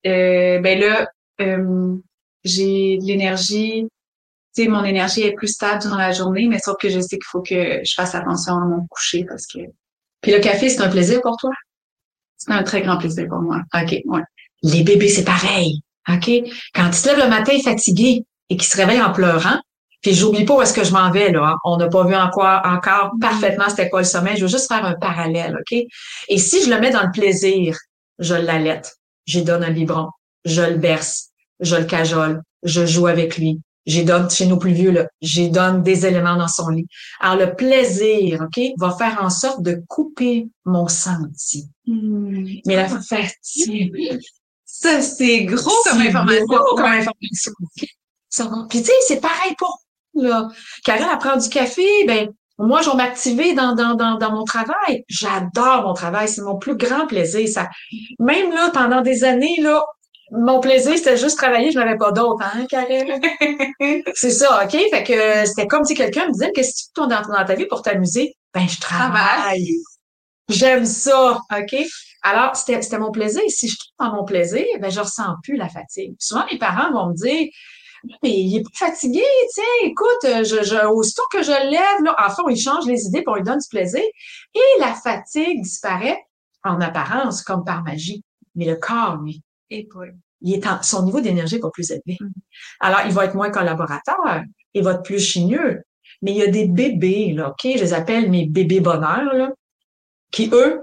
euh, 0.05 0.59
ben 0.59 0.79
là, 0.79 1.09
euh, 1.41 1.95
j'ai 2.43 2.97
de 2.97 3.05
l'énergie, 3.05 3.87
mon 4.65 4.83
énergie 4.83 5.21
est 5.21 5.33
plus 5.33 5.49
stable 5.49 5.81
durant 5.81 5.97
la 5.97 6.11
journée, 6.11 6.47
mais 6.47 6.59
sauf 6.59 6.77
que 6.77 6.89
je 6.89 6.99
sais 6.99 7.17
qu'il 7.17 7.25
faut 7.25 7.41
que 7.41 7.81
je 7.83 7.93
fasse 7.93 8.15
attention 8.15 8.55
à 8.55 8.65
mon 8.65 8.87
coucher 8.87 9.23
parce 9.25 9.45
que. 9.45 9.59
Puis 10.21 10.31
le 10.31 10.39
café, 10.39 10.69
c'est 10.69 10.81
un 10.81 10.89
plaisir 10.89 11.21
pour 11.21 11.37
toi? 11.37 11.51
C'est 12.37 12.51
un 12.51 12.63
très 12.63 12.81
grand 12.81 12.97
plaisir 12.97 13.27
pour 13.29 13.39
moi. 13.39 13.61
OK. 13.75 14.01
Ouais. 14.05 14.21
Les 14.63 14.83
bébés, 14.83 15.09
c'est 15.09 15.23
pareil. 15.23 15.81
OK? 16.07 16.29
Quand 16.73 16.87
ils 16.87 16.93
se 16.93 17.07
lèvent 17.07 17.23
le 17.23 17.29
matin 17.29 17.57
fatigués 17.63 18.25
et 18.49 18.57
qu'ils 18.57 18.69
se 18.69 18.77
réveillent 18.77 19.01
en 19.01 19.11
pleurant, 19.11 19.59
puis 20.01 20.13
j'oublie 20.13 20.45
pas 20.45 20.55
où 20.55 20.61
est-ce 20.61 20.73
que 20.73 20.83
je 20.83 20.93
m'en 20.93 21.11
vais, 21.11 21.31
là. 21.31 21.49
Hein. 21.49 21.55
On 21.63 21.77
n'a 21.77 21.87
pas 21.87 22.05
vu 22.05 22.15
encore, 22.15 22.61
encore 22.63 23.13
mm-hmm. 23.15 23.19
parfaitement 23.19 23.69
c'était 23.69 23.89
quoi 23.89 24.01
le 24.01 24.05
sommeil. 24.05 24.37
Je 24.37 24.43
veux 24.43 24.47
juste 24.47 24.67
faire 24.67 24.85
un 24.85 24.93
parallèle, 24.93 25.57
OK? 25.59 25.79
Et 26.29 26.37
si 26.37 26.63
je 26.63 26.69
le 26.69 26.79
mets 26.79 26.91
dans 26.91 27.03
le 27.03 27.11
plaisir, 27.11 27.75
je 28.19 28.35
l'allaite. 28.35 28.95
J'y 29.25 29.43
donne 29.43 29.63
un 29.63 29.71
biberon. 29.71 30.09
Je 30.45 30.61
le 30.61 30.77
berce. 30.77 31.29
Je 31.59 31.75
le 31.75 31.85
cajole. 31.85 32.41
Je 32.63 32.85
joue 32.85 33.07
avec 33.07 33.37
lui. 33.37 33.59
J'ai 33.87 34.03
donne, 34.03 34.29
chez 34.29 34.45
nos 34.47 34.57
plus 34.57 34.73
vieux, 34.73 34.91
là, 34.91 35.07
j'ai 35.21 35.47
donne 35.47 35.81
des 35.81 36.05
éléments 36.05 36.35
dans 36.35 36.49
son 36.49 36.67
lit. 36.67 36.87
Alors, 37.21 37.47
le 37.47 37.55
plaisir, 37.55 38.41
OK, 38.41 38.61
va 38.77 38.91
faire 38.91 39.17
en 39.21 39.29
sorte 39.29 39.61
de 39.63 39.81
couper 39.87 40.49
mon 40.65 40.89
senti. 40.89 41.69
Hmm. 41.85 42.45
Mais 42.65 42.75
la 42.75 42.89
fatigue, 42.89 43.93
ça, 44.79 45.01
c'est 45.01 45.45
gros 45.45 45.71
comme 45.85 46.01
information. 46.01 46.45
Gros 46.45 46.75
comme 46.75 46.85
information. 46.85 47.51
Puis, 48.69 48.81
tu 48.81 48.85
sais, 48.85 48.93
c'est 49.07 49.21
pareil 49.21 49.55
pour 49.57 49.81
là. 50.13 50.49
Karine 50.83 51.07
apprend 51.11 51.37
du 51.37 51.49
café, 51.49 51.85
ben, 52.05 52.29
moi, 52.59 52.81
je 52.81 52.89
vais 52.89 52.95
m'activer 52.95 53.53
dans, 53.53 53.73
dans, 53.73 53.95
dans, 53.95 54.17
dans 54.17 54.31
mon 54.31 54.43
travail. 54.43 55.03
J'adore 55.07 55.83
mon 55.83 55.93
travail. 55.93 56.27
C'est 56.27 56.41
mon 56.41 56.57
plus 56.57 56.75
grand 56.75 57.07
plaisir. 57.07 57.47
Ça, 57.47 57.69
même 58.19 58.51
là, 58.51 58.69
pendant 58.71 59.01
des 59.01 59.23
années, 59.23 59.57
là, 59.61 59.83
mon 60.31 60.59
plaisir, 60.59 60.95
c'était 60.97 61.17
juste 61.17 61.37
travailler, 61.37 61.71
je 61.71 61.79
n'avais 61.79 61.97
pas 61.97 62.11
d'autre, 62.11 62.43
hein, 62.43 62.67
c'est 64.13 64.31
ça, 64.31 64.61
OK? 64.61 64.71
Fait 64.91 65.03
que 65.03 65.45
c'était 65.47 65.67
comme 65.67 65.85
si 65.85 65.93
quelqu'un 65.93 66.27
me 66.27 66.33
disait, 66.33 66.51
qu'est-ce 66.51 66.89
que 66.93 67.01
tu 67.01 67.01
fais 67.01 67.07
dans, 67.07 67.33
dans 67.33 67.45
ta 67.45 67.55
vie 67.55 67.65
pour 67.65 67.81
t'amuser? 67.81 68.35
Ben, 68.53 68.67
je 68.67 68.77
travaille. 68.77 69.69
J'aime 70.49 70.85
ça, 70.85 71.39
OK? 71.57 71.75
Alors, 72.23 72.55
c'était 72.55 72.99
mon 72.99 73.11
plaisir. 73.11 73.41
Si 73.47 73.67
je 73.67 73.77
trouve 73.77 74.07
dans 74.07 74.15
mon 74.15 74.25
plaisir, 74.25 74.65
ben, 74.79 74.89
je 74.89 74.99
ressens 74.99 75.35
plus 75.43 75.55
la 75.55 75.69
fatigue. 75.69 76.15
Souvent, 76.19 76.45
mes 76.51 76.57
parents 76.57 76.91
vont 76.91 77.09
me 77.09 77.15
dire, 77.15 77.47
mais 78.23 78.31
il 78.31 78.57
est 78.57 78.63
pas 78.63 78.87
fatigué, 78.87 79.23
tu 79.55 79.61
sais, 79.61 79.87
écoute, 79.87 80.23
je, 80.23 80.63
je, 80.63 80.85
aussitôt 80.87 81.23
que 81.31 81.41
je 81.41 81.51
lève, 81.51 82.03
là, 82.03 82.15
en 82.17 82.29
fait, 82.29 82.41
il 82.53 82.61
change 82.61 82.85
les 82.85 83.05
idées 83.05 83.23
pour 83.23 83.35
lui 83.35 83.43
donne 83.43 83.59
du 83.59 83.67
plaisir. 83.69 84.03
Et 84.53 84.79
la 84.79 84.93
fatigue 84.93 85.61
disparaît 85.61 86.19
en 86.63 86.79
apparence, 86.81 87.43
comme 87.43 87.63
par 87.63 87.83
magie. 87.83 88.23
Mais 88.55 88.65
le 88.65 88.75
corps, 88.75 89.17
lui, 89.17 89.43
et 89.69 89.87
il 90.41 90.53
est 90.53 90.83
son 90.83 91.03
niveau 91.03 91.19
d'énergie 91.19 91.55
est 91.55 91.59
pas 91.59 91.71
plus 91.71 91.91
élevé. 91.91 92.17
Mm. 92.19 92.29
Alors, 92.79 93.01
il 93.05 93.11
va 93.11 93.25
être 93.25 93.35
moins 93.35 93.49
collaborateur, 93.49 94.43
il 94.73 94.83
va 94.83 94.93
être 94.93 95.03
plus 95.03 95.19
chigneux. 95.19 95.83
Mais 96.21 96.31
il 96.31 96.37
y 96.37 96.43
a 96.43 96.47
des 96.47 96.67
bébés, 96.67 97.33
là, 97.33 97.49
OK? 97.49 97.61
Je 97.63 97.81
les 97.81 97.93
appelle 97.93 98.29
mes 98.31 98.47
bébés 98.47 98.79
bonheurs, 98.79 99.33
là, 99.33 99.51
qui, 100.31 100.49
eux, 100.53 100.81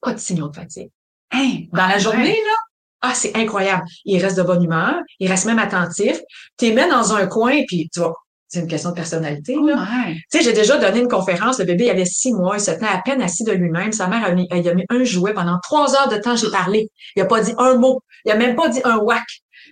pas 0.00 0.12
de 0.12 0.18
signaux 0.18 0.48
de 0.48 0.56
fatigue. 0.56 0.90
Hein? 1.32 1.64
Dans 1.72 1.86
la 1.86 1.98
journée, 1.98 2.32
là, 2.32 2.56
ah, 3.00 3.14
c'est 3.14 3.36
incroyable. 3.36 3.84
Ils 4.04 4.20
restent 4.22 4.38
de 4.38 4.42
bonne 4.42 4.62
humeur, 4.62 4.94
ils 5.20 5.28
restent 5.28 5.46
même 5.46 5.58
attentifs. 5.58 6.20
Tu 6.58 6.66
les 6.66 6.72
mets 6.72 6.88
dans 6.88 7.12
un 7.12 7.26
coin, 7.26 7.62
puis 7.66 7.88
tu 7.92 8.00
vois, 8.00 8.14
c'est 8.48 8.60
une 8.60 8.66
question 8.66 8.90
de 8.90 8.94
personnalité. 8.94 9.56
Oh 9.58 9.68
tu 9.68 10.22
sais, 10.30 10.42
j'ai 10.42 10.52
déjà 10.52 10.78
donné 10.78 11.00
une 11.00 11.08
conférence. 11.08 11.58
Le 11.58 11.66
bébé 11.66 11.84
il 11.84 11.90
avait 11.90 12.06
six 12.06 12.32
mois, 12.32 12.56
il 12.56 12.60
se 12.60 12.70
tenait 12.70 12.88
à 12.88 13.02
peine 13.04 13.20
assis 13.20 13.44
de 13.44 13.52
lui-même. 13.52 13.92
Sa 13.92 14.08
mère 14.08 14.24
a 14.24 14.32
mis, 14.32 14.48
il 14.50 14.68
a 14.68 14.74
mis 14.74 14.84
un 14.88 15.04
jouet 15.04 15.34
pendant 15.34 15.58
trois 15.62 15.94
heures 15.94 16.08
de 16.08 16.16
temps. 16.16 16.34
J'ai 16.34 16.50
parlé. 16.50 16.90
Il 17.14 17.22
a 17.22 17.26
pas 17.26 17.40
dit 17.40 17.52
un 17.58 17.76
mot. 17.76 18.02
Il 18.24 18.32
a 18.32 18.36
même 18.36 18.56
pas 18.56 18.68
dit 18.68 18.80
un 18.84 18.96
whack. 18.96 19.26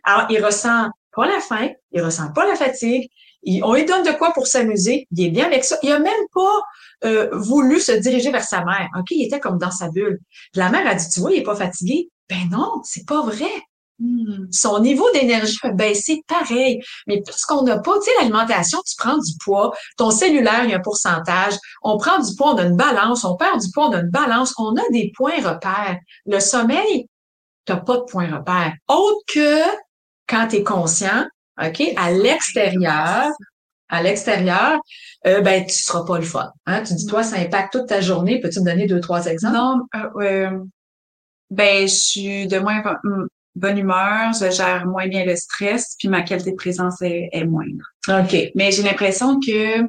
Alors, 0.05 0.27
il 0.31 0.45
ressent 0.45 0.89
pas 1.15 1.27
la 1.27 1.41
faim, 1.41 1.71
il 1.93 2.03
ressent 2.03 2.33
pas 2.33 2.47
la 2.47 2.55
fatigue. 2.55 3.09
On 3.63 3.75
lui 3.75 3.85
donne 3.85 4.03
de 4.03 4.13
quoi 4.13 4.33
pour 4.33 4.47
s'amuser. 4.47 5.07
Il 5.13 5.25
est 5.25 5.31
bien 5.31 5.47
avec 5.47 5.65
ça. 5.65 5.77
Il 5.83 5.93
a 5.93 5.99
même 5.99 6.13
pas 6.35 6.63
euh, 7.05 7.29
voulu 7.33 7.81
se 7.81 7.93
diriger 7.93 8.31
vers 8.31 8.45
sa 8.45 8.65
mère. 8.65 8.89
OK, 8.99 9.11
il 9.11 9.25
était 9.25 9.41
comme 9.41 9.59
dans 9.59 9.71
sa 9.71 9.89
bulle. 9.91 10.19
la 10.55 10.69
mère 10.71 10.87
a 10.87 10.95
dit, 10.95 11.09
tu 11.09 11.21
vois, 11.21 11.33
il 11.33 11.39
est 11.39 11.45
pas 11.45 11.57
fatigué. 11.57 12.09
Ben 12.29 12.49
non, 12.51 12.81
c'est 12.83 13.07
pas 13.07 13.23
vrai. 13.23 13.51
Hmm. 13.99 14.47
Son 14.51 14.81
niveau 14.81 15.11
d'énergie 15.13 15.59
a 15.63 15.71
baissé 15.71 16.23
pareil. 16.27 16.81
Mais 17.07 17.23
puisqu'on 17.23 17.63
n'a 17.63 17.79
pas, 17.79 17.95
tu 17.99 18.05
sais, 18.05 18.11
l'alimentation, 18.19 18.79
tu 18.87 18.95
prends 18.99 19.17
du 19.17 19.33
poids, 19.43 19.73
ton 19.97 20.11
cellulaire, 20.11 20.65
il 20.65 20.71
y 20.71 20.75
a 20.75 20.79
un 20.79 20.81
pourcentage, 20.81 21.55
on 21.83 21.97
prend 21.97 22.19
du 22.19 22.35
poids, 22.37 22.55
on 22.55 22.59
a 22.59 22.65
une 22.65 22.77
balance, 22.77 23.25
on 23.25 23.37
perd 23.37 23.61
du 23.61 23.71
poids, 23.73 23.89
on 23.89 23.93
a 23.93 24.01
une 24.01 24.11
balance, 24.11 24.55
on 24.59 24.75
a 24.77 24.89
des 24.91 25.13
points 25.17 25.41
repères. 25.43 25.99
Le 26.27 26.41
sommeil, 26.41 27.09
t'as 27.65 27.77
pas 27.77 27.99
de 27.99 28.03
points 28.03 28.37
repères. 28.37 28.75
Autre 28.89 29.21
que 29.33 29.63
quand 30.29 30.49
tu 30.49 30.57
es 30.57 30.63
conscient, 30.63 31.27
OK, 31.63 31.83
à 31.97 32.11
l'extérieur, 32.13 33.31
à 33.89 34.03
l'extérieur, 34.03 34.81
euh, 35.27 35.41
ben 35.41 35.65
tu 35.65 35.75
seras 35.75 36.05
pas 36.05 36.19
le 36.19 36.25
fun. 36.25 36.53
Hein? 36.67 36.83
Tu 36.83 36.95
dis 36.95 37.07
toi, 37.07 37.23
ça 37.23 37.37
impacte 37.37 37.73
toute 37.73 37.87
ta 37.87 38.01
journée. 38.01 38.41
Peux-tu 38.41 38.61
me 38.61 38.65
donner 38.65 38.87
deux 38.87 39.01
trois 39.01 39.27
exemples? 39.27 39.57
Non, 39.57 39.81
euh, 39.95 40.23
euh, 40.23 40.65
ben 41.51 41.83
je 41.89 41.95
suis 41.95 42.47
de 42.47 42.59
moins 42.59 42.83
bonne 43.55 43.79
humeur, 43.79 44.33
je 44.35 44.51
gère 44.51 44.87
moins 44.87 45.09
bien 45.09 45.25
le 45.25 45.35
stress, 45.35 45.97
puis 45.99 46.09
ma 46.09 46.23
qualité 46.23 46.51
de 46.51 46.57
présence 46.57 47.01
est, 47.01 47.45
moindre. 47.45 47.85
Ok. 48.09 48.37
Mais 48.55 48.71
j'ai 48.71 48.83
l'impression 48.83 49.41
que 49.41 49.81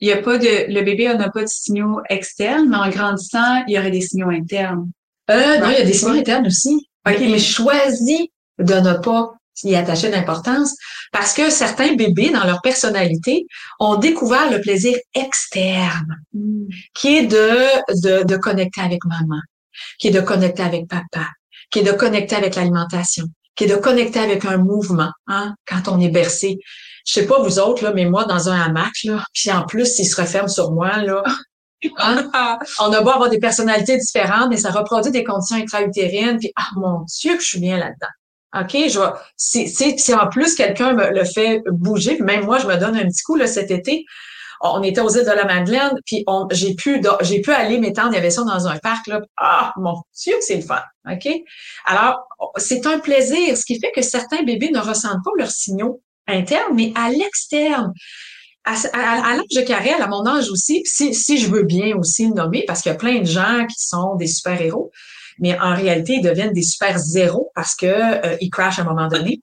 il 0.00 0.06
y 0.06 0.12
a 0.12 0.22
pas 0.22 0.38
de 0.38 0.72
le 0.72 0.82
bébé 0.82 1.12
n'a 1.14 1.28
pas 1.28 1.42
de 1.42 1.48
signaux 1.48 2.00
externes, 2.08 2.68
mais 2.68 2.76
en 2.76 2.88
grandissant, 2.88 3.64
il 3.66 3.74
y 3.74 3.78
aurait 3.78 3.90
des 3.90 4.00
signaux 4.00 4.30
internes. 4.30 4.90
Euh, 5.30 5.58
non, 5.58 5.70
il 5.70 5.78
y 5.78 5.82
a 5.82 5.84
des 5.84 5.92
signaux 5.92 6.14
internes 6.14 6.46
aussi. 6.46 6.88
Ok, 7.06 7.18
mais 7.20 7.38
choisis 7.38 8.28
de 8.58 8.74
ne 8.74 8.94
pas 8.94 9.37
y 9.64 9.74
attacher 9.76 10.10
d'importance 10.10 10.74
parce 11.12 11.32
que 11.32 11.50
certains 11.50 11.94
bébés, 11.94 12.30
dans 12.30 12.44
leur 12.44 12.60
personnalité, 12.60 13.46
ont 13.80 13.96
découvert 13.96 14.50
le 14.50 14.60
plaisir 14.60 14.96
externe, 15.14 16.16
hmm. 16.32 16.68
qui 16.94 17.16
est 17.16 17.26
de, 17.26 17.56
de, 18.02 18.24
de 18.24 18.36
connecter 18.36 18.80
avec 18.80 19.04
maman, 19.04 19.40
qui 19.98 20.08
est 20.08 20.12
de 20.12 20.20
connecter 20.20 20.62
avec 20.62 20.88
papa, 20.88 21.26
qui 21.70 21.80
est 21.80 21.84
de 21.84 21.92
connecter 21.92 22.36
avec 22.36 22.54
l'alimentation, 22.54 23.24
qui 23.56 23.64
est 23.64 23.68
de 23.68 23.76
connecter 23.76 24.20
avec 24.20 24.44
un 24.44 24.58
mouvement, 24.58 25.12
hein, 25.26 25.54
quand 25.66 25.88
on 25.88 26.00
est 26.00 26.10
bercé. 26.10 26.58
Je 27.06 27.14
sais 27.14 27.26
pas 27.26 27.42
vous 27.42 27.58
autres, 27.58 27.82
là, 27.82 27.92
mais 27.94 28.04
moi, 28.04 28.24
dans 28.24 28.48
un 28.48 28.60
hamac, 28.60 28.92
là, 29.04 29.24
puis 29.32 29.50
en 29.50 29.64
plus, 29.64 29.86
s'il 29.86 30.06
se 30.06 30.20
referme 30.20 30.48
sur 30.48 30.72
moi, 30.72 30.98
là, 30.98 31.22
hein, 31.98 32.58
on 32.80 32.92
a 32.92 33.00
beau 33.00 33.10
avoir 33.10 33.30
des 33.30 33.38
personnalités 33.38 33.96
différentes, 33.96 34.50
mais 34.50 34.56
ça 34.56 34.70
reproduit 34.70 35.12
des 35.12 35.24
conditions 35.24 35.56
intra-utérines, 35.56 36.38
puis 36.38 36.52
ah 36.56 36.68
mon 36.76 37.04
Dieu 37.20 37.36
que 37.36 37.42
je 37.42 37.48
suis 37.48 37.60
bien 37.60 37.78
là-dedans. 37.78 38.08
OK, 38.54 38.72
je 38.72 38.98
si, 39.36 39.68
si, 39.68 40.14
en 40.14 40.28
plus 40.28 40.54
quelqu'un 40.54 40.94
me 40.94 41.10
le 41.10 41.24
fait 41.24 41.62
bouger, 41.70 42.18
même 42.20 42.44
moi, 42.44 42.58
je 42.58 42.66
me 42.66 42.76
donne 42.76 42.96
un 42.96 43.06
petit 43.06 43.22
coup 43.22 43.36
là, 43.36 43.46
cet 43.46 43.70
été. 43.70 44.04
On 44.60 44.82
était 44.82 45.00
aux 45.00 45.10
îles 45.10 45.24
de 45.24 45.30
la 45.30 45.44
Madeleine, 45.44 45.92
puis 46.04 46.24
j'ai 46.50 46.74
pu 46.74 47.00
j'ai 47.20 47.40
pu 47.40 47.52
aller 47.52 47.78
m'étendre, 47.78 48.10
il 48.12 48.14
y 48.16 48.18
avait 48.18 48.30
ça 48.30 48.42
dans 48.42 48.66
un 48.66 48.78
parc 48.78 49.06
là. 49.06 49.20
Ah, 49.36 49.72
mon 49.76 50.02
Dieu, 50.20 50.34
c'est 50.40 50.56
le 50.56 50.62
fun. 50.62 50.82
OK? 51.08 51.28
Alors, 51.84 52.26
c'est 52.56 52.86
un 52.86 52.98
plaisir, 52.98 53.56
ce 53.56 53.64
qui 53.64 53.78
fait 53.78 53.92
que 53.92 54.02
certains 54.02 54.42
bébés 54.42 54.70
ne 54.72 54.80
ressentent 54.80 55.22
pas 55.24 55.30
leurs 55.36 55.50
signaux 55.50 56.02
internes, 56.26 56.74
mais 56.74 56.92
à 56.96 57.10
l'externe. 57.10 57.92
À, 58.64 58.74
à, 58.92 59.36
l'âge 59.36 59.56
de 59.56 59.62
carrière, 59.62 60.02
à 60.02 60.08
mon 60.08 60.26
âge 60.26 60.50
aussi, 60.50 60.82
si, 60.84 61.14
si 61.14 61.38
je 61.38 61.48
veux 61.48 61.62
bien 61.62 61.96
aussi 61.96 62.26
le 62.26 62.34
nommer, 62.34 62.64
parce 62.66 62.82
qu'il 62.82 62.92
y 62.92 62.94
a 62.94 62.98
plein 62.98 63.20
de 63.20 63.24
gens 63.24 63.64
qui 63.66 63.76
sont 63.78 64.16
des 64.16 64.26
super-héros, 64.26 64.90
mais 65.38 65.58
en 65.60 65.74
réalité, 65.74 66.14
ils 66.14 66.22
deviennent 66.22 66.52
des 66.52 66.62
super 66.62 66.98
zéros 66.98 67.50
parce 67.54 67.74
que 67.74 67.86
euh, 67.86 68.36
ils 68.40 68.50
crashent 68.50 68.78
à 68.78 68.82
un 68.82 68.86
moment 68.86 69.08
donné. 69.08 69.42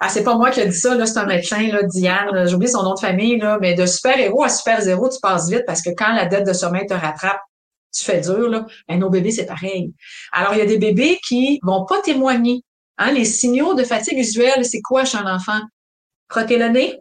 Ah, 0.00 0.08
c'est 0.08 0.24
pas 0.24 0.34
moi 0.34 0.50
qui 0.50 0.60
ai 0.60 0.66
dit 0.66 0.76
ça, 0.76 0.94
là, 0.94 1.04
c'est 1.04 1.18
un 1.18 1.26
médecin, 1.26 1.60
là, 1.68 1.82
Diane, 1.82 2.48
j'oublie 2.48 2.68
son 2.68 2.82
nom 2.82 2.94
de 2.94 3.00
famille, 3.00 3.38
là, 3.38 3.58
mais 3.60 3.74
de 3.74 3.84
super 3.84 4.18
héros 4.18 4.42
à 4.42 4.48
super 4.48 4.80
zéro, 4.80 5.10
tu 5.10 5.18
passes 5.20 5.50
vite 5.50 5.64
parce 5.66 5.82
que 5.82 5.90
quand 5.90 6.14
la 6.14 6.24
dette 6.24 6.46
de 6.46 6.54
sommeil 6.54 6.86
te 6.86 6.94
rattrape, 6.94 7.40
tu 7.92 8.04
fais 8.04 8.20
dur, 8.20 8.48
là. 8.48 8.66
Ben, 8.88 8.98
nos 8.98 9.10
bébés, 9.10 9.30
c'est 9.30 9.46
pareil. 9.46 9.92
Alors, 10.32 10.54
il 10.54 10.58
y 10.58 10.62
a 10.62 10.66
des 10.66 10.78
bébés 10.78 11.18
qui 11.26 11.60
vont 11.62 11.84
pas 11.84 12.00
témoigner. 12.00 12.62
Hein, 12.98 13.12
les 13.12 13.24
signaux 13.24 13.74
de 13.74 13.82
fatigue 13.82 14.16
visuelle, 14.16 14.64
c'est 14.64 14.80
quoi 14.80 15.04
chez 15.04 15.18
un 15.18 15.34
enfant? 15.34 15.60
Frotter 16.30 16.58
le 16.58 16.68
nez, 16.68 17.00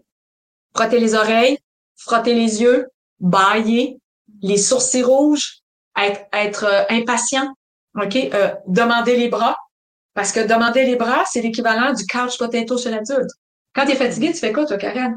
frotter 0.74 1.00
les 1.00 1.14
oreilles, 1.14 1.58
frotter 1.96 2.34
les 2.34 2.62
yeux, 2.62 2.88
bailler, 3.20 3.98
les 4.42 4.58
sourcils 4.58 5.04
rouges, 5.04 5.60
être, 5.98 6.22
être 6.34 6.64
euh, 6.66 6.84
impatient, 6.90 7.54
OK? 8.02 8.16
Euh, 8.34 8.54
demander 8.68 9.16
les 9.18 9.30
bras. 9.30 9.56
Parce 10.14 10.32
que 10.32 10.46
demander 10.46 10.86
les 10.86 10.96
bras, 10.96 11.24
c'est 11.32 11.42
l'équivalent 11.42 11.94
du 11.94 12.06
couch 12.06 12.38
potato 12.38 12.78
chez 12.78 12.90
l'adulte. 12.90 13.30
Quand 13.74 13.86
tu 13.86 13.92
es 13.92 13.96
fatigué, 13.96 14.32
tu 14.34 14.40
fais 14.40 14.52
quoi, 14.52 14.66
toi, 14.66 14.78
Karen? 14.78 15.16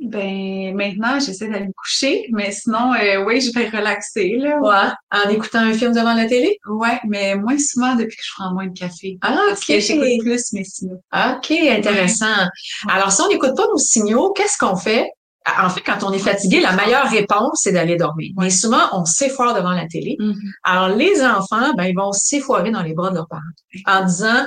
Ben 0.00 0.76
maintenant, 0.76 1.18
j'essaie 1.18 1.48
d'aller 1.48 1.66
me 1.66 1.72
coucher, 1.72 2.26
mais 2.30 2.52
sinon, 2.52 2.94
euh, 2.94 3.24
oui, 3.24 3.40
je 3.40 3.52
vais 3.52 3.68
relaxer 3.68 4.36
là. 4.36 4.60
Ouais. 4.60 4.92
En 5.10 5.28
écoutant 5.28 5.58
un 5.58 5.72
film 5.72 5.92
devant 5.92 6.14
la 6.14 6.26
télé? 6.26 6.56
Ouais, 6.68 7.00
mais 7.04 7.34
moins 7.34 7.58
souvent 7.58 7.96
depuis 7.96 8.16
que 8.16 8.22
je 8.22 8.30
prends 8.36 8.52
moins 8.52 8.68
de 8.68 8.78
café. 8.78 9.18
Ah, 9.22 9.36
parce 9.48 9.64
que 9.64 9.80
j'écoute 9.80 10.20
plus 10.20 10.52
mes 10.52 10.62
signaux. 10.62 11.00
Ok, 11.12 11.50
intéressant. 11.50 12.46
Alors, 12.88 13.10
si 13.10 13.22
on 13.22 13.28
n'écoute 13.28 13.56
pas 13.56 13.66
nos 13.66 13.78
signaux, 13.78 14.32
qu'est-ce 14.32 14.56
qu'on 14.56 14.76
fait? 14.76 15.10
En 15.62 15.70
fait, 15.70 15.80
quand 15.80 16.02
on 16.02 16.12
est 16.12 16.18
fatigué, 16.18 16.60
la 16.60 16.72
meilleure 16.72 17.08
réponse, 17.08 17.60
c'est 17.62 17.72
d'aller 17.72 17.96
dormir. 17.96 18.32
Mais 18.36 18.50
souvent, 18.50 18.82
on 18.92 19.04
s'effoire 19.04 19.54
devant 19.54 19.72
la 19.72 19.86
télé. 19.86 20.16
Mm-hmm. 20.18 20.50
Alors, 20.64 20.96
les 20.96 21.22
enfants, 21.22 21.74
ben, 21.76 21.84
ils 21.84 21.96
vont 21.96 22.12
s'effoirer 22.12 22.70
dans 22.70 22.82
les 22.82 22.94
bras 22.94 23.10
de 23.10 23.16
leurs 23.16 23.28
parents 23.28 23.42
en 23.86 24.04
disant, 24.04 24.46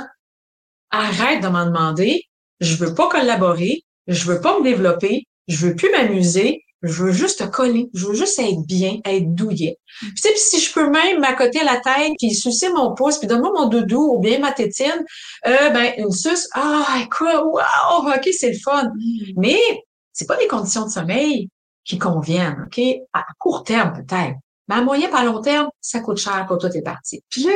arrête 0.91 1.41
de 1.41 1.47
m'en 1.47 1.65
demander, 1.65 2.23
je 2.59 2.75
veux 2.75 2.93
pas 2.93 3.09
collaborer, 3.09 3.83
je 4.07 4.25
veux 4.25 4.41
pas 4.41 4.59
me 4.59 4.63
développer, 4.63 5.23
je 5.47 5.67
veux 5.67 5.75
plus 5.75 5.89
m'amuser, 5.91 6.63
je 6.83 7.03
veux 7.03 7.11
juste 7.11 7.39
te 7.39 7.43
coller, 7.43 7.89
je 7.93 8.07
veux 8.07 8.15
juste 8.15 8.39
être 8.39 8.65
bien, 8.65 8.99
être 9.05 9.33
douillet. 9.35 9.77
Mm-hmm. 10.03 10.13
Puis, 10.13 10.31
si 10.37 10.59
je 10.59 10.73
peux 10.73 10.89
même 10.89 11.19
m'accoter 11.19 11.63
la 11.63 11.79
tête, 11.79 12.13
puis 12.19 12.33
sucer 12.33 12.69
mon 12.69 12.93
pouce, 12.95 13.17
puis 13.17 13.27
donne-moi 13.27 13.51
mon 13.53 13.67
doudou 13.67 14.15
ou 14.15 14.19
bien 14.19 14.39
ma 14.39 14.51
tétine, 14.51 15.05
euh, 15.47 15.69
ben 15.69 15.93
une 15.97 16.11
suce, 16.11 16.47
ah, 16.53 17.05
quoi, 17.15 17.45
wow, 17.45 18.09
ok, 18.09 18.29
c'est 18.31 18.51
le 18.51 18.59
fun. 18.63 18.83
Mm-hmm. 18.83 19.33
Mais 19.37 19.59
c'est 20.13 20.27
pas 20.27 20.37
des 20.37 20.47
conditions 20.47 20.85
de 20.85 20.91
sommeil 20.91 21.49
qui 21.83 21.97
conviennent, 21.97 22.67
OK? 22.67 22.83
À 23.13 23.25
court 23.39 23.63
terme, 23.63 23.93
peut-être. 23.93 24.35
Mais 24.67 24.75
à 24.75 24.81
moyen, 24.81 25.09
pas 25.09 25.19
à 25.19 25.25
long 25.25 25.41
terme, 25.41 25.69
ça 25.81 25.99
coûte 25.99 26.17
cher 26.17 26.45
quand 26.47 26.57
toi, 26.57 26.69
t'es 26.69 26.81
parti. 26.81 27.23
Puis 27.29 27.43
là, 27.43 27.51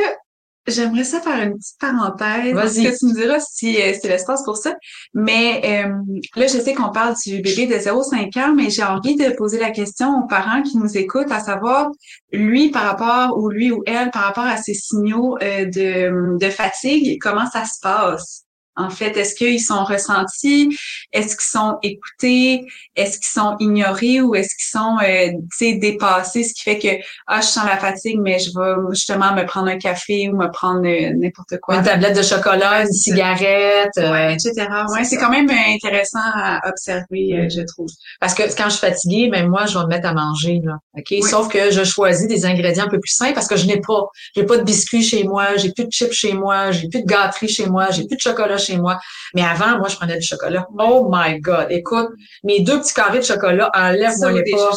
j'aimerais 0.66 1.04
ça 1.04 1.20
faire 1.20 1.42
une 1.42 1.56
petite 1.56 1.78
parenthèse. 1.80 2.54
Parce 2.54 2.74
que 2.74 2.98
tu 2.98 3.06
me 3.06 3.14
diras 3.14 3.40
si 3.40 3.80
euh, 3.80 3.92
c'est 4.00 4.08
l'espace 4.08 4.42
pour 4.44 4.56
ça. 4.56 4.74
Mais 5.14 5.62
euh, 5.64 5.94
là, 6.34 6.46
je 6.46 6.58
sais 6.58 6.74
qu'on 6.74 6.90
parle 6.90 7.14
du 7.24 7.40
bébé 7.40 7.66
de 7.66 7.74
0-5 7.74 8.38
ans, 8.38 8.54
mais 8.54 8.70
j'ai 8.70 8.82
envie 8.82 9.16
de 9.16 9.30
poser 9.30 9.58
la 9.58 9.70
question 9.70 10.18
aux 10.18 10.26
parents 10.26 10.62
qui 10.62 10.76
nous 10.76 10.96
écoutent, 10.96 11.30
à 11.30 11.40
savoir, 11.40 11.90
lui, 12.32 12.70
par 12.70 12.82
rapport, 12.82 13.38
ou 13.38 13.48
lui 13.48 13.70
ou 13.70 13.82
elle, 13.86 14.10
par 14.10 14.22
rapport 14.22 14.44
à 14.46 14.56
ses 14.56 14.74
signaux 14.74 15.36
euh, 15.42 15.66
de, 15.66 16.36
de 16.38 16.50
fatigue, 16.50 17.18
comment 17.20 17.48
ça 17.50 17.64
se 17.64 17.78
passe? 17.80 18.45
En 18.76 18.90
fait, 18.90 19.16
est-ce 19.16 19.34
qu'ils 19.34 19.60
sont 19.60 19.84
ressentis? 19.84 20.76
Est-ce 21.12 21.36
qu'ils 21.36 21.46
sont 21.46 21.78
écoutés? 21.82 22.66
Est-ce 22.94 23.18
qu'ils 23.18 23.28
sont 23.28 23.56
ignorés? 23.58 24.20
Ou 24.20 24.34
est-ce 24.34 24.54
qu'ils 24.56 24.78
sont 24.78 24.96
euh, 25.02 25.76
dépassés? 25.78 26.44
Ce 26.44 26.54
qui 26.54 26.62
fait 26.62 26.78
que 26.78 27.02
ah, 27.26 27.40
je 27.40 27.46
sens 27.46 27.64
la 27.64 27.78
fatigue, 27.78 28.18
mais 28.20 28.38
je 28.38 28.50
vais 28.50 28.74
justement 28.92 29.34
me 29.34 29.44
prendre 29.44 29.68
un 29.68 29.78
café 29.78 30.28
ou 30.28 30.36
me 30.36 30.50
prendre 30.50 30.86
euh, 30.86 31.12
n'importe 31.16 31.58
quoi. 31.60 31.76
Une 31.76 31.82
tablette 31.82 32.16
de 32.16 32.22
chocolat, 32.22 32.82
une 32.82 32.92
cigarette, 32.92 33.92
euh, 33.98 34.30
etc. 34.30 34.68
Ouais, 34.92 35.04
c'est 35.04 35.16
quand 35.16 35.30
même 35.30 35.48
intéressant 35.50 36.18
à 36.34 36.60
observer, 36.68 37.48
je 37.50 37.62
trouve. 37.62 37.88
Parce 38.20 38.34
que 38.34 38.42
quand 38.56 38.64
je 38.64 38.76
suis 38.76 38.86
fatiguée, 38.86 39.28
même 39.30 39.48
moi, 39.48 39.66
je 39.66 39.78
vais 39.78 39.84
me 39.84 39.88
mettre 39.88 40.08
à 40.08 40.12
manger. 40.12 40.60
Là, 40.62 40.78
ok? 40.96 41.24
Sauf 41.24 41.48
que 41.48 41.70
je 41.70 41.84
choisis 41.84 42.26
des 42.28 42.44
ingrédients 42.44 42.84
un 42.84 42.88
peu 42.88 43.00
plus 43.00 43.12
simples 43.14 43.34
parce 43.34 43.48
que 43.48 43.56
je 43.56 43.66
n'ai 43.66 43.80
pas, 43.80 44.02
j'ai 44.34 44.44
pas 44.44 44.58
de 44.58 44.62
biscuits 44.62 45.02
chez 45.02 45.24
moi, 45.24 45.56
j'ai 45.56 45.72
plus 45.72 45.84
de 45.84 45.90
chips 45.90 46.12
chez 46.12 46.32
moi, 46.32 46.70
j'ai 46.70 46.88
plus 46.88 47.02
de 47.02 47.06
gâteries 47.06 47.48
chez 47.48 47.66
moi, 47.66 47.90
j'ai 47.90 48.06
plus 48.06 48.16
de 48.16 48.20
chocolat 48.20 48.58
chez 48.58 48.65
moi. 48.74 48.98
Mais 49.34 49.42
avant, 49.42 49.78
moi, 49.78 49.88
je 49.88 49.96
prenais 49.96 50.18
du 50.18 50.26
chocolat. 50.26 50.66
Oh 50.78 51.08
my 51.10 51.40
God! 51.40 51.66
Écoute, 51.70 52.08
mes 52.44 52.60
deux 52.60 52.80
petits 52.80 52.94
carrés 52.94 53.18
de 53.18 53.24
chocolat, 53.24 53.70
enlève-moi 53.74 54.32
les 54.32 54.50
pas. 54.50 54.70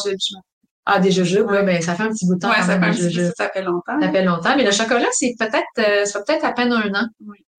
Ah, 0.92 1.00
des 1.00 1.12
jujubes, 1.12 1.46
oui, 1.48 1.58
mais 1.64 1.82
ça 1.82 1.94
fait 1.94 2.02
un 2.02 2.10
petit 2.10 2.26
bout 2.26 2.34
de 2.34 2.40
temps. 2.40 2.50
Ouais, 2.50 2.64
ça, 2.64 2.80
fait 2.80 3.34
ça 3.38 3.50
fait 3.50 3.62
longtemps. 3.62 4.02
Ça 4.02 4.12
fait 4.12 4.24
longtemps. 4.24 4.56
Mais 4.58 4.64
le 4.64 4.72
chocolat, 4.72 5.06
c'est 5.12 5.36
peut-être, 5.38 5.68
euh, 5.78 6.06
ça 6.06 6.20
fait 6.20 6.26
peut-être 6.26 6.46
à 6.46 6.52
peine 6.52 6.74
un 6.74 6.90
an 6.96 7.08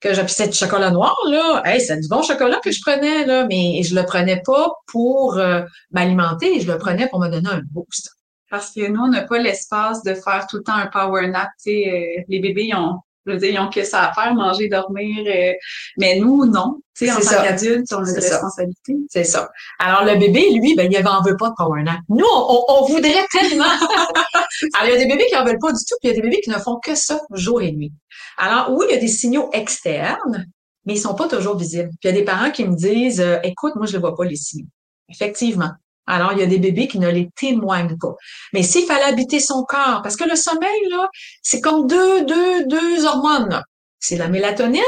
que 0.00 0.12
j'ai. 0.12 0.24
Puis 0.24 0.34
c'est 0.34 0.48
du 0.48 0.56
chocolat 0.56 0.90
noir, 0.90 1.16
là. 1.28 1.62
Hey, 1.64 1.80
c'est 1.80 2.00
du 2.00 2.08
bon 2.08 2.22
chocolat 2.22 2.58
que 2.64 2.72
je 2.72 2.80
prenais, 2.84 3.24
là. 3.26 3.46
Mais 3.46 3.82
je 3.84 3.94
le 3.94 4.04
prenais 4.04 4.42
pas 4.44 4.72
pour 4.88 5.38
euh, 5.38 5.62
m'alimenter, 5.92 6.60
je 6.60 6.72
le 6.72 6.76
prenais 6.78 7.06
pour 7.08 7.20
me 7.20 7.28
donner 7.28 7.50
un 7.50 7.60
boost. 7.70 8.10
Parce 8.50 8.72
que 8.72 8.88
nous, 8.88 9.00
on 9.00 9.08
n'a 9.08 9.22
pas 9.22 9.38
l'espace 9.38 10.02
de 10.02 10.14
faire 10.14 10.48
tout 10.48 10.56
le 10.56 10.64
temps 10.64 10.74
un 10.74 10.88
power 10.88 11.28
nap. 11.28 11.50
Sais, 11.56 11.84
euh, 11.86 12.22
les 12.26 12.40
bébés, 12.40 12.64
ils 12.64 12.74
ont 12.74 12.98
je 13.26 13.32
veux 13.32 13.38
dire, 13.38 13.50
ils 13.50 13.58
ont 13.58 13.68
que 13.68 13.84
ça 13.84 14.08
à 14.08 14.12
faire, 14.12 14.34
manger, 14.34 14.68
dormir. 14.68 15.24
Euh, 15.26 15.52
mais 15.98 16.18
nous, 16.18 16.46
non. 16.46 16.80
Tu 16.96 17.06
sais, 17.06 17.12
en 17.12 17.20
tant 17.20 17.42
qu'adultes, 17.42 17.92
on 17.92 18.02
a 18.02 18.12
des 18.12 18.20
responsabilités. 18.20 18.96
C'est 19.10 19.24
ça. 19.24 19.50
Alors, 19.78 20.04
le 20.04 20.18
bébé, 20.18 20.50
lui, 20.52 20.74
ben, 20.74 20.90
il 20.90 21.06
en 21.06 21.22
veut 21.22 21.36
pas 21.36 21.50
de 21.50 21.54
power 21.56 21.82
nap. 21.82 22.00
Nous, 22.08 22.24
on, 22.24 22.64
on, 22.68 22.84
voudrait 22.86 23.26
tellement. 23.30 23.64
Alors, 24.74 24.88
il 24.88 24.90
y 24.90 24.94
a 24.94 24.98
des 24.98 25.06
bébés 25.06 25.26
qui 25.28 25.36
en 25.36 25.44
veulent 25.44 25.58
pas 25.58 25.72
du 25.72 25.78
tout, 25.78 25.96
puis 26.00 26.08
il 26.08 26.08
y 26.08 26.12
a 26.12 26.14
des 26.14 26.22
bébés 26.22 26.40
qui 26.42 26.50
ne 26.50 26.58
font 26.58 26.78
que 26.82 26.94
ça 26.94 27.20
jour 27.32 27.60
et 27.62 27.72
nuit. 27.72 27.92
Alors, 28.36 28.72
oui, 28.72 28.86
il 28.88 28.94
y 28.94 28.98
a 28.98 29.00
des 29.00 29.08
signaux 29.08 29.50
externes, 29.52 30.46
mais 30.86 30.94
ils 30.94 31.00
sont 31.00 31.14
pas 31.14 31.28
toujours 31.28 31.56
visibles. 31.56 31.90
Puis 32.00 32.08
il 32.08 32.08
y 32.08 32.10
a 32.10 32.18
des 32.18 32.24
parents 32.24 32.50
qui 32.50 32.64
me 32.64 32.74
disent, 32.74 33.20
euh, 33.20 33.38
écoute, 33.44 33.76
moi, 33.76 33.86
je 33.86 33.96
ne 33.96 34.00
vois 34.00 34.14
pas 34.14 34.24
les 34.24 34.36
signaux. 34.36 34.68
effectivement. 35.08 35.70
Alors, 36.10 36.32
il 36.32 36.40
y 36.40 36.42
a 36.42 36.46
des 36.46 36.58
bébés 36.58 36.88
qui 36.88 36.98
ne 36.98 37.08
les 37.08 37.30
témoignent 37.36 37.96
pas. 37.96 38.14
Mais 38.52 38.62
s'il 38.62 38.84
fallait 38.84 39.04
habiter 39.04 39.38
son 39.38 39.62
corps, 39.62 40.00
parce 40.02 40.16
que 40.16 40.28
le 40.28 40.34
sommeil, 40.34 40.88
là, 40.90 41.08
c'est 41.42 41.60
comme 41.60 41.86
deux, 41.86 42.24
deux, 42.24 42.66
deux 42.66 43.04
hormones. 43.04 43.62
C'est 44.00 44.16
la 44.16 44.28
mélatonine 44.28 44.82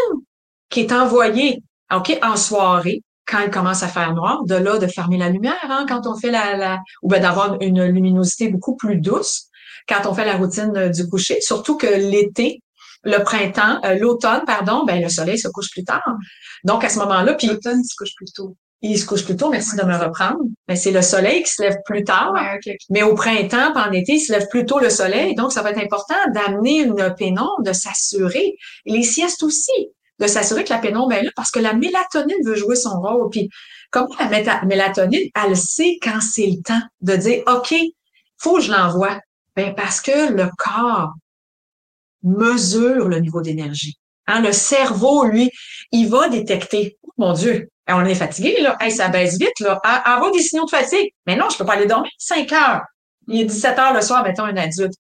qui 0.69 0.81
est 0.81 0.93
envoyée, 0.93 1.63
OK, 1.95 2.19
en 2.23 2.37
soirée, 2.37 3.03
quand 3.27 3.39
il 3.41 3.51
commence 3.51 3.85
à 3.85 3.89
faire 3.89 4.15
noir, 4.15 4.43
de 4.45 4.57
là 4.57 4.79
de 4.79 4.87
fermer 4.89 5.17
la 5.17 5.29
lumière, 5.29 5.55
hein, 5.63 5.87
quand 5.89 6.07
on 6.07 6.17
fait 6.17 6.31
la, 6.31 6.57
la 6.57 6.81
ou 7.03 7.09
bien 7.09 7.21
d'avoir 7.21 7.57
une 7.61 7.85
luminosité 7.85 8.49
beaucoup 8.49 8.75
plus 8.75 8.97
douce 8.97 9.49
quand 9.89 10.07
on 10.07 10.15
fait 10.15 10.25
la 10.25 10.37
routine 10.37 10.91
du 10.91 11.09
coucher, 11.09 11.41
surtout 11.41 11.77
que 11.77 11.87
l'été, 11.87 12.63
le 13.05 13.23
printemps, 13.23 13.81
euh, 13.85 13.95
l'automne, 13.95 14.43
pardon, 14.47 14.85
ben 14.85 15.03
le 15.03 15.09
soleil 15.09 15.39
se 15.39 15.49
couche 15.49 15.71
plus 15.71 15.85
tard. 15.85 16.03
Donc 16.65 16.85
à 16.85 16.89
ce 16.89 16.99
moment-là, 17.01 17.35
puis 17.35 17.47
l'automne 17.47 17.83
se 17.83 17.95
couche 17.97 18.15
plus 18.17 18.33
tôt. 18.33 18.57
Il 18.85 18.99
se 18.99 19.07
couche 19.07 19.25
plus 19.25 19.37
tôt, 19.37 19.49
merci 19.49 19.77
de 19.77 19.83
me 19.83 19.97
reprendre. 19.97 20.41
Mais 20.69 20.75
c'est 20.75 20.91
le 20.91 21.03
soleil 21.03 21.45
qui 21.45 21.53
se 21.53 21.63
lève 21.63 21.77
plus 21.85 22.03
tard. 22.03 22.35
Mais 22.91 23.05
au 23.05 23.15
printemps, 23.15 23.73
en 23.77 23.93
été, 23.93 24.15
il 24.15 24.21
se 24.21 24.33
lève 24.33 24.49
plus 24.49 24.67
tôt 24.67 24.81
le 24.81 24.91
soleil. 24.91 25.37
Donc, 25.37 25.53
ça 25.53 25.63
va 25.63 25.71
être 25.71 25.83
important 25.83 26.17
d'amener 26.35 26.81
une 26.81 27.15
pénombre, 27.17 27.63
de 27.63 27.73
s'assurer. 27.73 28.57
Les 28.85 29.05
siestes 29.05 29.45
aussi, 29.45 29.71
de 30.19 30.27
s'assurer 30.27 30.65
que 30.65 30.73
la 30.73 30.81
pénombre 30.81 31.13
est 31.13 31.23
là 31.23 31.31
parce 31.37 31.53
que 31.53 31.61
la 31.61 31.75
mélatonine 31.75 32.45
veut 32.45 32.57
jouer 32.57 32.75
son 32.75 33.01
rôle. 33.01 33.31
Puis, 33.31 33.49
comme 33.93 34.09
la 34.19 34.65
mélatonine, 34.65 35.29
elle 35.45 35.57
sait 35.57 35.99
quand 36.03 36.21
c'est 36.21 36.47
le 36.47 36.61
temps 36.63 36.83
de 37.03 37.15
dire, 37.15 37.43
OK, 37.47 37.75
faut 38.37 38.57
que 38.57 38.63
je 38.63 38.73
l'envoie. 38.73 39.21
Ben, 39.55 39.75
parce 39.75 40.01
que 40.01 40.33
le 40.33 40.49
corps 40.59 41.13
mesure 42.23 43.09
le 43.09 43.19
niveau 43.21 43.43
d'énergie. 43.43 43.99
Hein, 44.27 44.41
le 44.41 44.53
cerveau, 44.53 45.25
lui, 45.25 45.51
il 45.91 46.09
va 46.09 46.29
détecter. 46.29 46.97
Oh, 47.03 47.11
mon 47.19 47.33
Dieu, 47.33 47.69
on 47.89 48.05
est 48.05 48.15
fatigué, 48.15 48.61
là. 48.61 48.77
ça 48.91 49.09
baisse 49.09 49.39
vite, 49.39 49.59
là. 49.61 49.81
Avoir 49.83 50.31
des 50.31 50.41
signaux 50.41 50.65
de 50.65 50.71
fatigue. 50.71 51.13
Mais 51.27 51.37
non, 51.37 51.49
je 51.51 51.59
peux 51.59 51.65
pas 51.65 51.75
aller 51.75 51.87
dormir 51.87 52.11
5 52.19 52.53
heures. 52.53 52.83
Il 53.29 53.41
est 53.41 53.45
17 53.45 53.79
heures 53.79 53.95
le 53.95 54.01
soir, 54.01 54.23
mettons 54.23 54.45
un 54.45 54.57
adulte. 54.57 54.95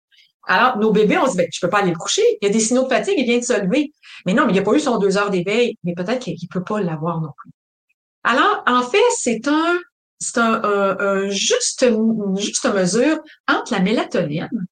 Alors, 0.44 0.78
nos 0.78 0.90
bébés, 0.90 1.18
on 1.18 1.26
se 1.26 1.32
dit, 1.32 1.36
ben, 1.38 1.48
je 1.52 1.60
peux 1.60 1.68
pas 1.68 1.78
aller 1.78 1.92
le 1.92 1.96
coucher. 1.96 2.22
Il 2.40 2.46
y 2.46 2.50
a 2.50 2.52
des 2.52 2.60
signaux 2.60 2.82
de 2.84 2.88
fatigue, 2.88 3.14
il 3.16 3.24
vient 3.24 3.38
de 3.38 3.44
se 3.44 3.60
lever. 3.60 3.92
Mais 4.26 4.34
non, 4.34 4.46
mais 4.46 4.52
il 4.52 4.58
a 4.58 4.62
pas 4.62 4.74
eu 4.74 4.80
son 4.80 4.98
deux 4.98 5.16
heures 5.16 5.30
d'éveil. 5.30 5.76
Mais 5.84 5.94
peut-être 5.94 6.20
qu'il 6.20 6.48
peut 6.48 6.64
pas 6.64 6.80
l'avoir 6.80 7.20
non 7.20 7.30
plus. 7.36 7.50
Alors, 8.24 8.62
en 8.66 8.82
fait, 8.82 8.98
c'est 9.16 9.46
un, 9.46 9.78
c'est 10.18 10.38
un, 10.38 11.28
juste, 11.28 11.82
une 11.82 12.36
juste 12.36 12.64
mesure 12.72 13.18
entre 13.48 13.72
la 13.72 13.80
mélatonine, 13.80 14.66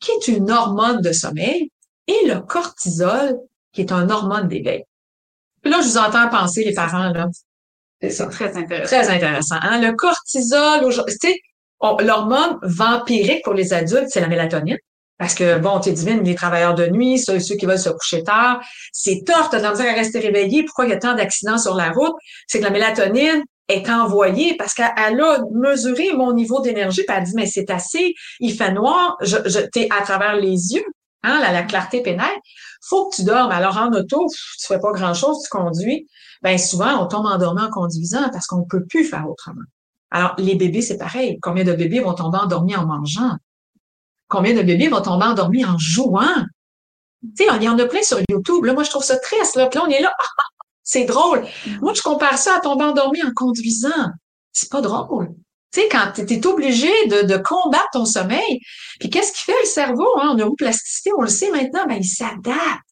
qui 0.00 0.12
est 0.12 0.28
une 0.28 0.50
hormone 0.50 1.00
de 1.00 1.12
sommeil, 1.12 1.70
et 2.06 2.26
le 2.26 2.40
cortisol, 2.40 3.38
qui 3.72 3.80
est 3.80 3.92
un 3.92 4.08
hormone 4.10 4.48
d'éveil. 4.48 4.84
Puis 5.66 5.74
là, 5.74 5.80
je 5.80 5.88
vous 5.88 5.98
entends 5.98 6.28
penser, 6.28 6.62
les 6.62 6.74
parents, 6.74 7.08
là. 7.08 7.26
C'est 8.00 8.30
très 8.30 8.56
intéressant. 8.56 8.86
Très 8.86 9.08
intéressant. 9.08 9.56
Hein? 9.60 9.80
Le 9.80 9.96
cortisol, 9.96 10.88
tu 10.88 11.16
sais, 11.20 11.40
l'hormone 11.82 12.56
vampirique 12.62 13.42
pour 13.42 13.52
les 13.52 13.72
adultes, 13.72 14.06
c'est 14.10 14.20
la 14.20 14.28
mélatonine. 14.28 14.78
Parce 15.18 15.34
que, 15.34 15.58
bon, 15.58 15.80
tu 15.80 15.90
divine, 15.90 16.22
les 16.22 16.36
travailleurs 16.36 16.76
de 16.76 16.86
nuit, 16.86 17.18
ceux, 17.18 17.40
ceux 17.40 17.56
qui 17.56 17.66
veulent 17.66 17.80
se 17.80 17.88
coucher 17.88 18.22
tard, 18.22 18.60
c'est 18.92 19.24
tort, 19.26 19.50
t'as 19.50 19.58
de 19.58 19.64
la 19.64 19.90
à 19.90 19.94
rester 19.94 20.20
réveillé. 20.20 20.62
Pourquoi 20.62 20.84
il 20.84 20.90
y 20.90 20.94
a 20.94 20.98
tant 20.98 21.16
d'accidents 21.16 21.58
sur 21.58 21.74
la 21.74 21.90
route? 21.90 22.14
C'est 22.46 22.60
que 22.60 22.64
la 22.64 22.70
mélatonine, 22.70 23.42
est 23.66 23.90
envoyée 23.90 24.56
parce 24.56 24.74
qu'elle 24.74 24.86
a 24.96 25.40
mesuré 25.52 26.12
mon 26.12 26.32
niveau 26.32 26.60
d'énergie, 26.60 27.02
puis 27.02 27.16
elle 27.18 27.24
dit, 27.24 27.32
mais 27.34 27.46
c'est 27.46 27.68
assez, 27.68 28.14
il 28.38 28.54
fait 28.54 28.70
noir, 28.70 29.16
je, 29.22 29.38
je 29.44 29.58
t'es 29.58 29.88
à 29.90 30.02
travers 30.02 30.36
les 30.36 30.74
yeux, 30.74 30.84
hein, 31.24 31.40
la, 31.40 31.50
la 31.50 31.64
clarté 31.64 32.00
pénètre, 32.00 32.38
faut 32.88 33.08
que 33.08 33.16
tu 33.16 33.24
dormes. 33.24 33.50
Alors 33.50 33.76
en 33.76 33.92
auto, 33.92 34.26
tu 34.28 34.66
fais 34.66 34.78
pas 34.78 34.92
grand-chose, 34.92 35.42
tu 35.42 35.48
conduis. 35.50 36.06
Ben 36.42 36.58
souvent, 36.58 37.02
on 37.02 37.06
tombe 37.06 37.26
endormi 37.26 37.62
en 37.62 37.70
conduisant 37.70 38.28
parce 38.30 38.46
qu'on 38.46 38.64
peut 38.64 38.84
plus 38.86 39.04
faire 39.04 39.28
autrement. 39.28 39.62
Alors, 40.10 40.34
les 40.38 40.54
bébés, 40.54 40.82
c'est 40.82 40.98
pareil. 40.98 41.38
Combien 41.42 41.64
de 41.64 41.72
bébés 41.72 42.00
vont 42.00 42.14
tomber 42.14 42.38
endormis 42.38 42.76
en 42.76 42.86
mangeant? 42.86 43.36
Combien 44.28 44.54
de 44.54 44.62
bébés 44.62 44.88
vont 44.88 45.02
tomber 45.02 45.26
endormis 45.26 45.64
en 45.64 45.78
jouant? 45.78 46.44
Tu 47.36 47.44
sais, 47.44 47.50
il 47.56 47.62
y 47.62 47.68
en 47.68 47.78
a 47.78 47.86
plein 47.86 48.02
sur 48.02 48.18
YouTube. 48.28 48.64
Là, 48.64 48.72
moi, 48.72 48.84
je 48.84 48.90
trouve 48.90 49.02
ça 49.02 49.18
triste. 49.18 49.56
Là, 49.56 49.68
là 49.72 49.82
on 49.84 49.88
est 49.88 50.00
là, 50.00 50.12
c'est 50.82 51.04
drôle. 51.04 51.44
Mm. 51.66 51.80
Moi, 51.80 51.94
je 51.94 52.02
compare 52.02 52.38
ça 52.38 52.56
à 52.56 52.60
tomber 52.60 52.84
endormi 52.84 53.22
en 53.22 53.32
conduisant. 53.34 54.10
C'est 54.52 54.70
pas 54.70 54.80
drôle. 54.80 55.34
Tu 55.72 55.80
sais, 55.80 55.88
quand 55.90 56.12
tu 56.14 56.22
es 56.22 56.46
obligé 56.46 56.90
de, 57.08 57.22
de, 57.26 57.36
combattre 57.36 57.88
ton 57.92 58.04
sommeil, 58.04 58.60
puis 59.00 59.10
qu'est-ce 59.10 59.32
qui 59.32 59.42
fait 59.42 59.60
le 59.60 59.66
cerveau 59.66 60.08
hein, 60.18 60.30
en 60.30 60.34
neuroplasticité, 60.34 61.10
on 61.16 61.22
le 61.22 61.28
sait 61.28 61.50
maintenant, 61.50 61.86
ben, 61.86 61.98
il 61.98 62.04
s'adapte. 62.04 62.86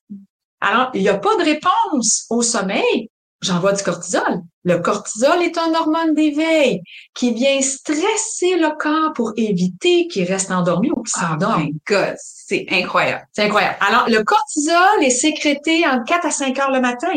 Alors, 0.61 0.91
il 0.95 1.03
n'y 1.03 1.09
a 1.09 1.19
pas 1.19 1.37
de 1.37 1.45
réponse 1.45 2.27
au 2.31 2.43
sommeil. 2.43 3.11
J'envoie 3.43 3.73
du 3.73 3.83
cortisol. 3.83 4.41
Le 4.65 4.79
cortisol 4.79 5.43
est 5.43 5.59
un 5.59 5.75
hormone 5.75 6.15
d'éveil 6.15 6.81
qui 7.15 7.35
vient 7.35 7.61
stresser 7.61 8.57
le 8.57 8.75
corps 8.79 9.13
pour 9.13 9.33
éviter 9.37 10.07
qu'il 10.09 10.25
reste 10.25 10.51
endormi 10.51 10.91
ou 10.91 11.03
qu'il 11.03 11.21
s'endorme. 11.21 11.69
Oh 11.91 11.95
c'est 12.27 12.67
incroyable. 12.71 13.27
C'est 13.33 13.43
incroyable. 13.43 13.77
Alors, 13.81 14.09
le 14.09 14.23
cortisol 14.25 15.03
est 15.03 15.11
sécrété 15.11 15.87
en 15.87 16.03
4 16.03 16.27
à 16.27 16.31
5 16.31 16.59
heures 16.59 16.71
le 16.71 16.81
matin. 16.81 17.13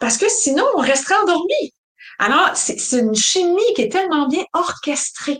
Parce 0.00 0.18
que 0.18 0.28
sinon, 0.28 0.64
on 0.74 0.80
resterait 0.80 1.14
endormi. 1.22 1.72
Alors, 2.18 2.50
c'est 2.54 2.98
une 2.98 3.14
chimie 3.14 3.74
qui 3.74 3.82
est 3.82 3.92
tellement 3.92 4.26
bien 4.28 4.44
orchestrée. 4.52 5.38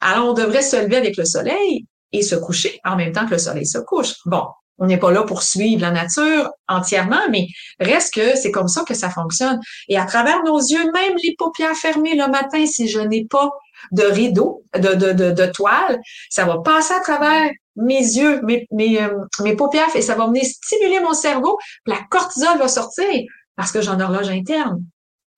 Alors, 0.00 0.30
on 0.30 0.32
devrait 0.32 0.62
se 0.62 0.76
lever 0.76 0.96
avec 0.96 1.16
le 1.16 1.24
soleil 1.24 1.86
et 2.12 2.22
se 2.22 2.36
coucher 2.36 2.80
en 2.84 2.96
même 2.96 3.12
temps 3.12 3.26
que 3.26 3.32
le 3.32 3.38
soleil 3.38 3.66
se 3.66 3.78
couche. 3.78 4.14
Bon, 4.26 4.44
on 4.78 4.86
n'est 4.86 4.98
pas 4.98 5.12
là 5.12 5.22
pour 5.22 5.42
suivre 5.42 5.82
la 5.82 5.90
nature 5.90 6.50
entièrement, 6.66 7.28
mais 7.30 7.48
reste 7.78 8.14
que 8.14 8.36
c'est 8.36 8.50
comme 8.50 8.68
ça 8.68 8.82
que 8.82 8.94
ça 8.94 9.10
fonctionne. 9.10 9.60
Et 9.88 9.98
à 9.98 10.06
travers 10.06 10.42
nos 10.42 10.58
yeux, 10.58 10.90
même 10.92 11.14
les 11.22 11.34
paupières 11.36 11.76
fermées 11.76 12.14
le 12.14 12.28
matin, 12.28 12.64
si 12.66 12.88
je 12.88 13.00
n'ai 13.00 13.26
pas 13.26 13.50
de 13.92 14.02
rideau, 14.02 14.64
de, 14.74 14.94
de, 14.94 15.12
de, 15.12 15.46
toile, 15.46 16.00
ça 16.30 16.44
va 16.44 16.58
passer 16.58 16.94
à 16.94 17.00
travers 17.00 17.50
mes 17.76 18.00
yeux, 18.00 18.40
mes, 18.42 18.66
mes, 18.70 19.02
euh, 19.02 19.10
mes 19.42 19.54
paupières, 19.54 19.94
et 19.94 20.02
ça 20.02 20.14
va 20.14 20.26
venir 20.26 20.44
stimuler 20.44 21.00
mon 21.00 21.14
cerveau, 21.14 21.58
la 21.86 21.98
cortisol 22.10 22.58
va 22.58 22.68
sortir 22.68 23.24
parce 23.56 23.72
que 23.72 23.80
j'ai 23.80 23.88
un 23.88 24.00
horloge 24.00 24.30
interne. 24.30 24.82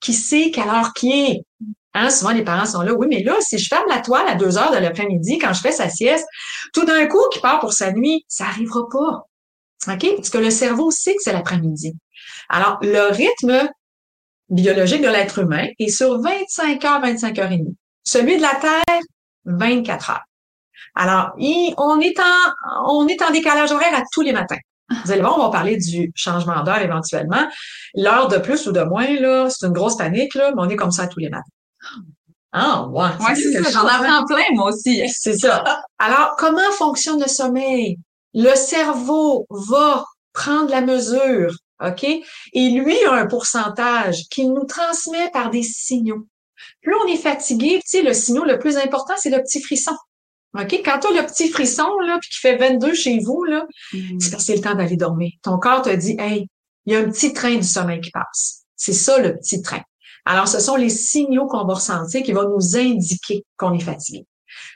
Qui 0.02 0.12
sait 0.12 0.50
quelle 0.50 0.68
heure 0.68 0.92
qui 0.92 1.12
est? 1.12 1.44
Hein, 1.94 2.10
souvent, 2.10 2.32
les 2.32 2.44
parents 2.44 2.66
sont 2.66 2.82
là. 2.82 2.92
Oui, 2.94 3.06
mais 3.08 3.22
là, 3.22 3.36
si 3.40 3.58
je 3.58 3.68
ferme 3.68 3.88
la 3.88 4.00
toile 4.00 4.26
à 4.26 4.34
deux 4.34 4.56
heures 4.56 4.72
de 4.72 4.78
l'après-midi, 4.78 5.38
quand 5.38 5.52
je 5.52 5.60
fais 5.60 5.72
sa 5.72 5.88
sieste, 5.88 6.26
tout 6.72 6.84
d'un 6.84 7.06
coup, 7.06 7.22
qui 7.32 7.40
part 7.40 7.60
pour 7.60 7.72
sa 7.72 7.92
nuit, 7.92 8.24
ça 8.28 8.44
arrivera 8.44 8.88
pas. 8.90 9.28
OK? 9.92 10.16
Parce 10.16 10.30
que 10.30 10.38
le 10.38 10.50
cerveau 10.50 10.90
sait 10.90 11.14
que 11.14 11.22
c'est 11.22 11.32
l'après-midi. 11.32 11.94
Alors, 12.48 12.78
le 12.82 13.12
rythme 13.12 13.68
biologique 14.48 15.02
de 15.02 15.08
l'être 15.08 15.38
humain 15.38 15.68
est 15.78 15.88
sur 15.88 16.20
25 16.20 16.84
heures, 16.84 17.00
25 17.00 17.38
heures 17.38 17.52
et 17.52 17.58
demie. 17.58 17.76
Celui 18.04 18.36
de 18.36 18.42
la 18.42 18.54
Terre, 18.54 19.00
24 19.44 20.10
heures. 20.10 20.24
Alors, 20.94 21.32
on 21.38 22.00
est 22.00 22.18
en, 22.20 22.84
on 22.86 23.06
est 23.08 23.22
en 23.22 23.30
décalage 23.30 23.72
horaire 23.72 23.94
à 23.94 24.02
tous 24.12 24.22
les 24.22 24.32
matins. 24.32 24.58
Vous 25.04 25.12
allez 25.12 25.20
voir, 25.20 25.38
on 25.38 25.42
va 25.42 25.50
parler 25.50 25.76
du 25.76 26.12
changement 26.14 26.62
d'heure 26.62 26.80
éventuellement. 26.80 27.48
L'heure 27.94 28.28
de 28.28 28.38
plus 28.38 28.66
ou 28.66 28.72
de 28.72 28.82
moins, 28.82 29.18
là, 29.20 29.48
c'est 29.50 29.66
une 29.66 29.72
grosse 29.72 29.96
panique, 29.96 30.34
là, 30.34 30.52
mais 30.54 30.62
on 30.62 30.68
est 30.68 30.76
comme 30.76 30.90
ça 30.90 31.06
tous 31.06 31.20
les 31.20 31.28
matins. 31.28 31.42
Ah, 32.52 32.86
ouais. 32.88 33.08
Ouais, 33.20 33.34
c'est 33.34 33.62
ça. 33.62 33.70
J'en 33.70 33.86
apprends 33.86 34.26
plein, 34.26 34.44
moi 34.52 34.70
aussi. 34.70 35.02
C'est 35.08 35.38
ça. 35.38 35.64
Alors, 35.98 36.36
comment 36.36 36.70
fonctionne 36.72 37.20
le 37.20 37.28
sommeil? 37.28 37.98
Le 38.34 38.54
cerveau 38.54 39.46
va 39.50 40.04
prendre 40.32 40.70
la 40.70 40.82
mesure, 40.82 41.54
OK? 41.82 42.04
Et 42.04 42.70
lui 42.70 42.96
a 43.04 43.12
un 43.12 43.26
pourcentage 43.26 44.22
qu'il 44.30 44.52
nous 44.52 44.64
transmet 44.64 45.30
par 45.30 45.50
des 45.50 45.62
signaux. 45.62 46.26
Plus 46.82 46.94
on 46.94 47.06
est 47.06 47.16
fatigué, 47.16 47.80
tu 47.82 47.98
sais, 47.98 48.02
le 48.02 48.14
signal 48.14 48.46
le 48.46 48.58
plus 48.58 48.76
important, 48.76 49.14
c'est 49.16 49.30
le 49.30 49.42
petit 49.42 49.62
frisson. 49.62 49.96
OK? 50.58 50.82
Quand 50.84 50.98
tu 51.00 51.06
as 51.08 51.22
le 51.22 51.26
petit 51.26 51.48
frisson, 51.48 51.88
là, 52.06 52.18
puis 52.20 52.30
qui 52.30 52.38
fait 52.38 52.56
22 52.56 52.94
chez 52.94 53.18
vous, 53.20 53.44
là, 53.44 53.66
mm. 53.92 54.20
c'est 54.20 54.30
parce 54.30 54.42
que 54.42 54.46
c'est 54.46 54.56
le 54.56 54.62
temps 54.62 54.74
d'aller 54.74 54.96
dormir. 54.96 55.32
Ton 55.42 55.58
corps 55.58 55.82
te 55.82 55.94
dit, 55.94 56.16
hey, 56.18 56.46
il 56.86 56.92
y 56.92 56.96
a 56.96 57.00
un 57.00 57.04
petit 57.04 57.32
train 57.32 57.56
du 57.56 57.66
sommeil 57.66 58.00
qui 58.00 58.10
passe. 58.10 58.64
C'est 58.76 58.92
ça, 58.92 59.18
le 59.18 59.36
petit 59.36 59.62
train. 59.62 59.82
Alors, 60.24 60.48
ce 60.48 60.60
sont 60.60 60.76
les 60.76 60.90
signaux 60.90 61.46
qu'on 61.46 61.64
va 61.64 61.74
ressentir 61.74 62.22
qui 62.22 62.32
vont 62.32 62.48
nous 62.48 62.76
indiquer 62.76 63.44
qu'on 63.56 63.72
est 63.72 63.80
fatigué. 63.80 64.26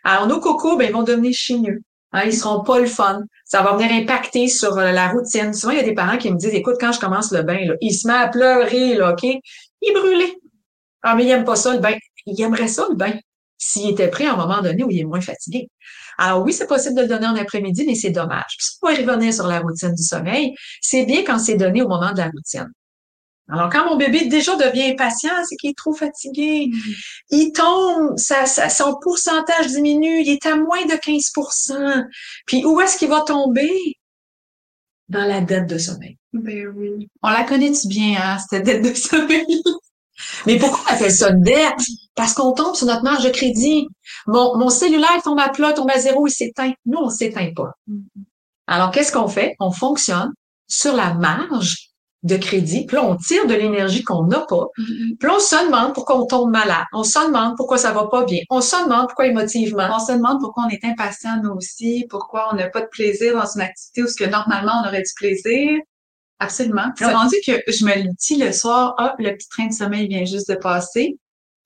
Alors, 0.02 0.26
nos 0.26 0.40
cocos, 0.40 0.76
ben, 0.76 0.88
ils 0.88 0.92
vont 0.92 1.02
devenir 1.02 1.32
chigneux. 1.34 1.82
Hein, 2.12 2.22
ils 2.24 2.34
seront 2.34 2.62
pas 2.62 2.78
le 2.78 2.86
fun. 2.86 3.22
Ça 3.44 3.62
va 3.62 3.76
venir 3.76 3.92
impacter 3.92 4.48
sur 4.48 4.78
euh, 4.78 4.92
la 4.92 5.08
routine. 5.08 5.52
Souvent, 5.52 5.72
il 5.72 5.78
y 5.78 5.80
a 5.80 5.84
des 5.84 5.94
parents 5.94 6.16
qui 6.16 6.30
me 6.30 6.36
disent, 6.36 6.54
écoute, 6.54 6.76
quand 6.80 6.92
je 6.92 7.00
commence 7.00 7.32
le 7.32 7.42
bain, 7.42 7.58
là, 7.66 7.74
il 7.80 7.92
se 7.92 8.06
met 8.06 8.14
à 8.14 8.28
pleurer, 8.28 8.94
là, 8.94 9.12
OK? 9.12 9.24
Il 9.24 9.92
brûlé. 9.92 10.38
Ah, 11.02 11.14
mais 11.14 11.24
il 11.24 11.30
aime 11.30 11.44
pas 11.44 11.56
ça, 11.56 11.74
le 11.74 11.80
bain. 11.80 11.94
Il 12.24 12.40
aimerait 12.40 12.68
ça, 12.68 12.86
le 12.88 12.96
bain 12.96 13.12
s'il 13.58 13.90
était 13.90 14.08
prêt 14.08 14.26
à 14.26 14.34
un 14.34 14.36
moment 14.36 14.62
donné 14.62 14.84
où 14.84 14.90
il 14.90 15.00
est 15.00 15.04
moins 15.04 15.20
fatigué. 15.20 15.68
Alors 16.18 16.42
oui, 16.42 16.52
c'est 16.52 16.66
possible 16.66 16.94
de 16.96 17.02
le 17.02 17.08
donner 17.08 17.26
en 17.26 17.36
après-midi, 17.36 17.84
mais 17.86 17.94
c'est 17.94 18.10
dommage. 18.10 18.56
Puis 18.58 18.68
pour 18.80 18.90
revenir 18.90 19.32
sur 19.32 19.46
la 19.46 19.60
routine 19.60 19.94
du 19.94 20.02
sommeil, 20.02 20.54
c'est 20.80 21.04
bien 21.04 21.22
quand 21.24 21.38
c'est 21.38 21.56
donné 21.56 21.82
au 21.82 21.88
moment 21.88 22.12
de 22.12 22.18
la 22.18 22.26
routine. 22.26 22.70
Alors, 23.48 23.70
quand 23.70 23.88
mon 23.88 23.96
bébé 23.96 24.26
déjà 24.26 24.56
devient 24.56 24.90
impatient, 24.90 25.30
c'est 25.48 25.54
qu'il 25.56 25.70
est 25.70 25.76
trop 25.76 25.92
fatigué. 25.92 26.66
Mm-hmm. 26.66 27.26
Il 27.30 27.52
tombe, 27.52 28.16
ça, 28.16 28.44
son 28.46 28.96
pourcentage 29.00 29.68
diminue, 29.68 30.20
il 30.22 30.30
est 30.30 30.46
à 30.46 30.56
moins 30.56 30.84
de 30.84 30.94
15% 30.94 32.06
Puis 32.46 32.64
où 32.64 32.80
est-ce 32.80 32.98
qu'il 32.98 33.08
va 33.08 33.20
tomber? 33.20 33.70
Dans 35.08 35.24
la 35.24 35.40
dette 35.40 35.68
de 35.68 35.78
sommeil. 35.78 36.18
Ben 36.32 36.66
oui. 36.74 37.08
On 37.22 37.30
la 37.30 37.44
connaît-tu 37.44 37.86
bien, 37.86 38.18
hein, 38.20 38.38
cette 38.50 38.64
dette 38.64 38.82
de 38.82 38.92
sommeil? 38.92 39.62
Mais 40.46 40.58
pourquoi 40.58 40.80
on 40.88 40.94
appelle 40.94 41.12
ça 41.12 41.30
une 41.30 41.42
dette? 41.42 41.80
Parce 42.14 42.32
qu'on 42.32 42.52
tombe 42.52 42.74
sur 42.74 42.86
notre 42.86 43.02
marge 43.02 43.24
de 43.24 43.30
crédit. 43.30 43.88
Mon, 44.26 44.56
mon 44.56 44.70
cellulaire 44.70 45.22
tombe 45.22 45.38
à 45.38 45.48
plat, 45.48 45.72
tombe 45.72 45.90
à 45.90 45.98
zéro, 45.98 46.26
il 46.26 46.30
s'éteint. 46.30 46.72
Nous, 46.86 46.98
on 46.98 47.10
s'éteint 47.10 47.52
pas. 47.54 47.72
Mm-hmm. 47.90 48.22
Alors, 48.66 48.90
qu'est-ce 48.90 49.12
qu'on 49.12 49.28
fait? 49.28 49.54
On 49.60 49.70
fonctionne 49.70 50.32
sur 50.66 50.94
la 50.94 51.14
marge 51.14 51.90
de 52.22 52.36
crédit, 52.36 52.86
puis 52.86 52.96
là, 52.96 53.04
on 53.04 53.16
tire 53.16 53.46
de 53.46 53.54
l'énergie 53.54 54.02
qu'on 54.02 54.24
n'a 54.26 54.40
pas, 54.40 54.66
mm-hmm. 54.78 55.16
puis 55.18 55.28
là, 55.28 55.34
on 55.36 55.38
se 55.38 55.64
demande 55.64 55.94
pourquoi 55.94 56.20
on 56.20 56.26
tombe 56.26 56.50
malade, 56.50 56.84
on 56.92 57.04
se 57.04 57.24
demande 57.24 57.56
pourquoi 57.56 57.78
ça 57.78 57.92
va 57.92 58.08
pas 58.08 58.24
bien, 58.24 58.40
on 58.50 58.60
se 58.60 58.82
demande 58.84 59.06
pourquoi 59.06 59.26
émotivement. 59.26 59.88
On 59.94 60.04
se 60.04 60.12
demande 60.12 60.40
pourquoi 60.40 60.64
on 60.66 60.68
est 60.68 60.84
impatient 60.84 61.40
nous 61.42 61.52
aussi, 61.52 62.04
pourquoi 62.10 62.48
on 62.52 62.56
n'a 62.56 62.68
pas 62.68 62.80
de 62.80 62.88
plaisir 62.90 63.34
dans 63.34 63.46
une 63.46 63.60
activité 63.60 64.02
où 64.02 64.08
ce 64.08 64.16
que 64.16 64.28
normalement 64.28 64.72
on 64.82 64.88
aurait 64.88 65.02
du 65.02 65.12
plaisir. 65.14 65.78
Absolument. 66.38 66.92
C'est 66.96 67.06
rendu 67.06 67.36
que 67.46 67.52
je 67.66 67.84
me 67.84 67.94
le 67.94 68.10
dis 68.18 68.36
le 68.36 68.52
soir, 68.52 68.94
ah, 68.98 69.14
le 69.18 69.32
petit 69.32 69.48
train 69.48 69.66
de 69.66 69.72
sommeil 69.72 70.06
vient 70.06 70.24
juste 70.24 70.50
de 70.50 70.56
passer. 70.56 71.16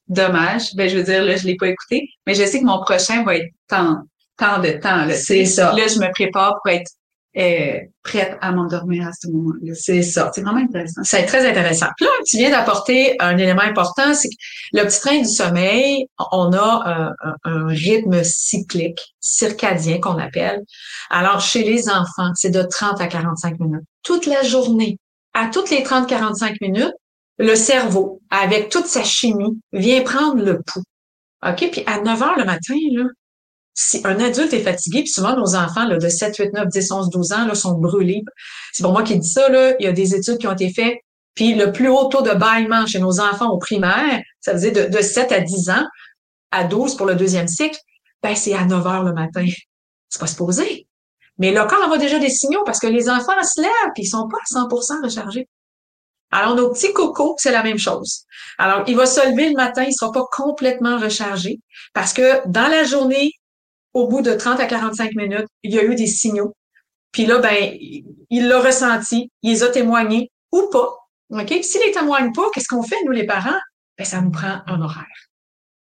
Dommage. 0.08 0.74
Ben, 0.74 0.88
je 0.88 0.96
veux 0.96 1.02
dire, 1.02 1.24
là, 1.24 1.36
je 1.36 1.46
l'ai 1.46 1.56
pas 1.56 1.68
écouté, 1.68 2.08
mais 2.26 2.34
je 2.34 2.44
sais 2.44 2.60
que 2.60 2.64
mon 2.64 2.80
prochain 2.80 3.22
va 3.24 3.36
être 3.36 3.52
tant, 3.68 4.02
tant 4.36 4.60
de 4.60 4.70
temps, 4.70 5.04
là. 5.04 5.14
C'est 5.14 5.44
ça. 5.44 5.72
Là, 5.72 5.86
je 5.86 5.98
me 5.98 6.10
prépare 6.12 6.54
pour 6.62 6.72
être 6.72 6.90
prête 7.34 8.36
à 8.40 8.52
m'endormir 8.52 9.06
à 9.06 9.12
ce 9.12 9.28
moment-là. 9.28 9.74
C'est 9.74 10.02
ça. 10.02 10.30
C'est 10.34 10.42
vraiment 10.42 10.60
intéressant. 10.60 11.02
C'est 11.04 11.24
très 11.26 11.48
intéressant. 11.48 11.86
Puis 11.96 12.06
là, 12.06 12.10
tu 12.26 12.36
viens 12.38 12.50
d'apporter 12.50 13.16
un 13.20 13.36
élément 13.38 13.62
important, 13.62 14.14
c'est 14.14 14.28
que 14.28 14.34
le 14.72 14.84
petit 14.84 15.00
train 15.00 15.18
du 15.18 15.28
sommeil, 15.28 16.06
on 16.32 16.52
a 16.52 17.12
un, 17.44 17.66
rythme 17.68 18.22
cyclique, 18.24 19.00
circadien 19.20 20.00
qu'on 20.00 20.18
appelle. 20.18 20.60
Alors, 21.10 21.40
chez 21.40 21.62
les 21.62 21.88
enfants, 21.88 22.32
c'est 22.34 22.50
de 22.50 22.62
30 22.62 23.00
à 23.00 23.06
45 23.06 23.60
minutes. 23.60 23.84
Toute 24.02 24.26
la 24.26 24.42
journée. 24.42 24.98
À 25.32 25.46
toutes 25.46 25.70
les 25.70 25.82
30-45 25.84 26.56
minutes, 26.60 26.94
le 27.38 27.54
cerveau, 27.54 28.20
avec 28.30 28.68
toute 28.68 28.86
sa 28.86 29.04
chimie, 29.04 29.60
vient 29.72 30.02
prendre 30.02 30.42
le 30.42 30.60
pouls. 30.60 30.82
OK? 31.46 31.70
Puis 31.70 31.82
à 31.86 32.00
9 32.00 32.22
heures 32.22 32.36
le 32.36 32.44
matin, 32.44 32.74
là, 32.92 33.04
si 33.74 34.00
un 34.04 34.18
adulte 34.20 34.52
est 34.52 34.62
fatigué, 34.62 35.00
puis 35.00 35.10
souvent 35.10 35.36
nos 35.36 35.54
enfants 35.54 35.86
là, 35.86 35.96
de 35.98 36.08
7, 36.08 36.36
8, 36.36 36.52
9, 36.52 36.68
10, 36.68 36.92
11, 36.92 37.10
12 37.10 37.32
ans 37.32 37.46
là, 37.46 37.54
sont 37.54 37.78
brûlés. 37.78 38.22
C'est 38.72 38.82
pour 38.82 38.92
moi 38.92 39.02
qui 39.02 39.18
dis 39.18 39.28
ça, 39.28 39.48
là, 39.48 39.74
il 39.78 39.84
y 39.84 39.88
a 39.88 39.92
des 39.92 40.14
études 40.14 40.38
qui 40.38 40.46
ont 40.46 40.52
été 40.52 40.72
faites. 40.72 40.98
Puis 41.34 41.54
le 41.54 41.72
plus 41.72 41.88
haut 41.88 42.06
taux 42.06 42.22
de 42.22 42.34
bâillement 42.34 42.86
chez 42.86 42.98
nos 42.98 43.20
enfants 43.20 43.50
au 43.50 43.58
primaire, 43.58 44.20
ça 44.40 44.52
veut 44.52 44.70
dire 44.70 44.72
de, 44.72 44.96
de 44.96 45.02
7 45.02 45.32
à 45.32 45.40
10 45.40 45.70
ans, 45.70 45.86
à 46.50 46.64
12 46.64 46.96
pour 46.96 47.06
le 47.06 47.14
deuxième 47.14 47.48
cycle, 47.48 47.78
ben 48.22 48.34
c'est 48.34 48.54
à 48.54 48.64
9 48.64 48.86
heures 48.86 49.04
le 49.04 49.12
matin. 49.12 49.46
C'est 50.08 50.20
pas 50.20 50.26
supposé. 50.26 50.86
Mais 51.38 51.52
le 51.52 51.64
corps 51.64 51.82
envoie 51.84 51.98
déjà 51.98 52.18
des 52.18 52.28
signaux 52.28 52.62
parce 52.66 52.80
que 52.80 52.86
les 52.86 53.08
enfants 53.08 53.42
se 53.42 53.60
lèvent 53.62 53.92
puis 53.94 54.02
ils 54.02 54.08
sont 54.08 54.28
pas 54.28 54.36
à 54.36 54.66
100% 54.66 55.04
rechargés. 55.04 55.48
Alors, 56.32 56.54
nos 56.54 56.70
petits 56.70 56.92
cocos, 56.92 57.34
c'est 57.38 57.50
la 57.50 57.62
même 57.62 57.78
chose. 57.78 58.24
Alors, 58.58 58.84
il 58.86 58.94
va 58.94 59.06
se 59.06 59.20
lever 59.30 59.48
le 59.48 59.56
matin, 59.56 59.82
il 59.82 59.92
sera 59.92 60.12
pas 60.12 60.24
complètement 60.30 60.98
rechargé 60.98 61.58
parce 61.92 62.12
que 62.12 62.46
dans 62.46 62.68
la 62.68 62.84
journée, 62.84 63.32
au 63.94 64.08
bout 64.08 64.22
de 64.22 64.32
30 64.32 64.60
à 64.60 64.66
45 64.66 65.14
minutes, 65.14 65.46
il 65.62 65.74
y 65.74 65.78
a 65.78 65.84
eu 65.84 65.94
des 65.94 66.06
signaux. 66.06 66.54
Puis 67.12 67.26
là, 67.26 67.38
ben, 67.38 67.76
il 68.30 68.48
l'a 68.48 68.60
ressenti, 68.60 69.30
il 69.42 69.52
les 69.52 69.62
a 69.62 69.68
témoignés 69.68 70.30
ou 70.52 70.68
pas. 70.70 70.96
OK? 71.30 71.58
S'il 71.62 71.80
les 71.86 71.92
témoigne 71.92 72.32
pas, 72.32 72.50
qu'est-ce 72.52 72.68
qu'on 72.68 72.82
fait, 72.82 72.96
nous, 73.04 73.12
les 73.12 73.26
parents? 73.26 73.58
Ben, 73.98 74.04
ça 74.04 74.20
nous 74.20 74.30
prend 74.30 74.60
un 74.66 74.80
horaire. 74.80 75.06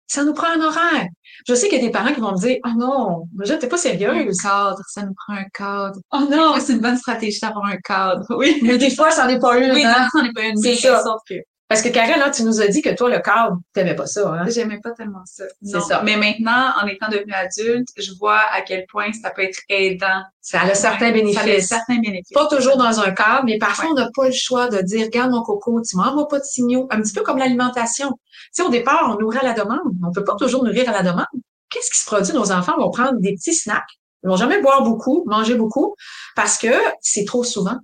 Ça 0.08 0.26
nous 0.26 0.34
prend 0.34 0.48
un 0.48 0.62
horaire. 0.62 1.08
Je 1.48 1.54
sais 1.54 1.70
qu'il 1.70 1.80
y 1.80 1.82
a 1.82 1.86
des 1.86 1.92
parents 1.92 2.14
qui 2.14 2.20
vont 2.20 2.34
me 2.34 2.38
dire, 2.38 2.58
oh 2.66 2.72
non, 2.78 3.24
déjà, 3.32 3.58
t'es 3.58 3.68
pas 3.68 3.78
sérieux. 3.78 4.10
Un 4.10 4.26
cadre, 4.26 4.82
ça 4.90 5.04
nous 5.04 5.14
prend 5.14 5.36
un 5.36 5.46
cadre. 5.54 5.98
Oh 6.12 6.28
non! 6.30 6.56
C'est 6.60 6.74
une 6.74 6.82
bonne 6.82 6.98
stratégie 6.98 7.40
d'avoir 7.40 7.66
un 7.66 7.78
cadre. 7.78 8.26
Oui. 8.36 8.60
Mais 8.62 8.78
des 8.78 8.94
fois, 8.94 9.12
ça 9.12 9.26
n'est 9.26 9.40
pas 9.40 9.58
une. 9.58 9.72
Oui, 9.72 9.86
hein? 9.86 10.10
ça 10.12 10.22
n'est 10.22 10.34
pas 10.34 10.44
une. 10.44 10.58
C'est 10.58 10.76
ça. 10.76 11.02
Que... 11.30 11.36
Parce 11.72 11.84
que 11.84 11.88
Karen, 11.88 12.20
là, 12.20 12.30
tu 12.30 12.44
nous 12.44 12.60
as 12.60 12.68
dit 12.68 12.82
que 12.82 12.94
toi, 12.94 13.10
le 13.10 13.20
cadre, 13.20 13.58
t'aimais 13.72 13.96
pas 13.96 14.06
ça, 14.06 14.30
hein? 14.30 14.46
J'aimais 14.50 14.82
pas 14.84 14.92
tellement 14.92 15.22
ça. 15.24 15.46
C'est 15.64 15.80
ça. 15.80 16.02
Mais 16.04 16.18
maintenant, 16.18 16.74
en 16.82 16.86
étant 16.86 17.08
devenue 17.08 17.32
adulte, 17.32 17.88
je 17.98 18.12
vois 18.20 18.42
à 18.52 18.60
quel 18.60 18.86
point 18.88 19.14
ça 19.14 19.30
peut 19.30 19.44
être 19.44 19.60
aidant. 19.70 20.22
Ça 20.42 20.64
a 20.64 20.74
certains 20.76 21.14
bénéfices. 21.14 21.40
Ça 21.40 21.50
a 21.50 21.62
certains 21.62 22.00
bénéfices. 22.00 22.34
Pas 22.34 22.48
toujours 22.48 22.76
dans 22.76 23.00
un 23.00 23.12
cadre, 23.12 23.44
mais 23.46 23.58
parfois, 23.58 23.90
on 23.90 23.94
n'a 23.94 24.10
pas 24.14 24.26
le 24.26 24.34
choix 24.34 24.68
de 24.68 24.82
dire, 24.82 25.06
regarde 25.06 25.32
mon 25.32 25.44
coco, 25.44 25.82
tu 25.82 25.96
m'envoies 25.96 26.28
pas 26.28 26.40
de 26.40 26.44
signaux. 26.44 26.88
Un 26.92 27.02
petit 27.02 27.14
peu 27.14 27.22
comme 27.22 27.38
l'alimentation. 27.38 28.10
Tu 28.10 28.50
sais, 28.52 28.64
au 28.64 28.70
départ, 28.70 29.16
on 29.16 29.22
nourrit 29.22 29.38
à 29.38 29.44
la 29.44 29.54
demande. 29.54 29.80
On 30.06 30.12
peut 30.12 30.26
pas 30.26 30.36
toujours 30.36 30.66
nourrir 30.66 30.90
à 30.90 30.92
la 30.92 31.04
demande. 31.04 31.26
Qu'est-ce 31.70 31.90
qui 31.90 32.00
se 32.00 32.06
produit? 32.06 32.34
Nos 32.34 32.52
enfants 32.52 32.76
vont 32.78 32.92
prendre 32.92 33.18
des 33.22 33.34
petits 33.36 33.56
snacks. 33.56 33.98
Ils 34.26 34.28
vont 34.28 34.36
jamais 34.36 34.62
boire 34.62 34.84
beaucoup, 34.84 35.24
manger 35.26 35.56
beaucoup, 35.56 35.96
parce 36.36 36.58
que 36.58 36.68
c'est 37.00 37.24
trop 37.24 37.46
souvent. 37.46 37.78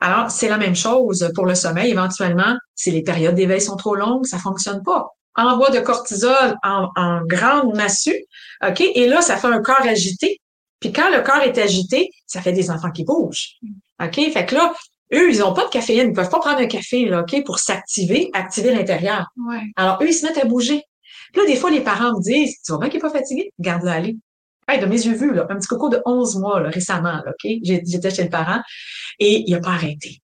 Alors, 0.00 0.30
c'est 0.30 0.48
la 0.48 0.56
même 0.56 0.76
chose 0.76 1.30
pour 1.34 1.46
le 1.46 1.54
sommeil. 1.54 1.90
Éventuellement, 1.90 2.56
si 2.74 2.90
les 2.90 3.02
périodes 3.02 3.34
d'éveil 3.34 3.60
sont 3.60 3.76
trop 3.76 3.94
longues, 3.94 4.26
ça 4.26 4.38
fonctionne 4.38 4.82
pas. 4.82 5.08
Envoi 5.36 5.70
de 5.70 5.80
cortisol 5.80 6.56
en, 6.62 6.88
en 6.96 7.20
grande 7.26 7.76
massue, 7.76 8.24
OK? 8.66 8.80
Et 8.80 9.06
là, 9.06 9.20
ça 9.20 9.36
fait 9.36 9.46
un 9.46 9.62
corps 9.62 9.82
agité. 9.82 10.40
Puis 10.80 10.92
quand 10.92 11.10
le 11.10 11.22
corps 11.22 11.42
est 11.42 11.58
agité, 11.58 12.10
ça 12.26 12.40
fait 12.40 12.52
des 12.52 12.70
enfants 12.70 12.90
qui 12.90 13.04
bougent. 13.04 13.56
OK? 14.02 14.14
Fait 14.32 14.46
que 14.46 14.54
là, 14.54 14.72
eux, 15.12 15.30
ils 15.30 15.40
n'ont 15.40 15.52
pas 15.52 15.66
de 15.66 15.70
caféine. 15.70 16.08
Ils 16.08 16.14
peuvent 16.14 16.30
pas 16.30 16.40
prendre 16.40 16.58
un 16.58 16.66
café, 16.66 17.04
là, 17.04 17.20
OK, 17.20 17.44
pour 17.44 17.58
s'activer, 17.58 18.30
activer 18.32 18.72
l'intérieur. 18.72 19.26
Ouais. 19.36 19.60
Alors, 19.76 19.98
eux, 20.02 20.08
ils 20.08 20.14
se 20.14 20.24
mettent 20.24 20.38
à 20.38 20.46
bouger. 20.46 20.82
Puis 21.32 21.42
là, 21.42 21.46
des 21.46 21.56
fois, 21.56 21.70
les 21.70 21.82
parents 21.82 22.12
me 22.14 22.22
disent, 22.22 22.56
tu 22.64 22.72
vois 22.72 22.80
bien 22.80 22.88
qu'il 22.88 22.98
n'est 22.98 23.10
pas 23.10 23.18
fatigué? 23.18 23.52
Garde-le 23.58 23.90
aller 23.90 24.16
de 24.78 24.86
mes 24.86 25.06
yeux 25.06 25.14
vus, 25.14 25.34
là, 25.34 25.46
un 25.48 25.56
petit 25.56 25.68
coco 25.68 25.88
de 25.88 26.00
11 26.04 26.36
mois 26.38 26.60
là, 26.60 26.70
récemment, 26.70 27.12
là, 27.12 27.24
OK? 27.28 27.50
J'étais 27.62 28.10
chez 28.10 28.24
le 28.24 28.30
parent 28.30 28.60
et 29.18 29.44
il 29.46 29.54
a 29.54 29.60
pas 29.60 29.70
arrêté. 29.70 30.20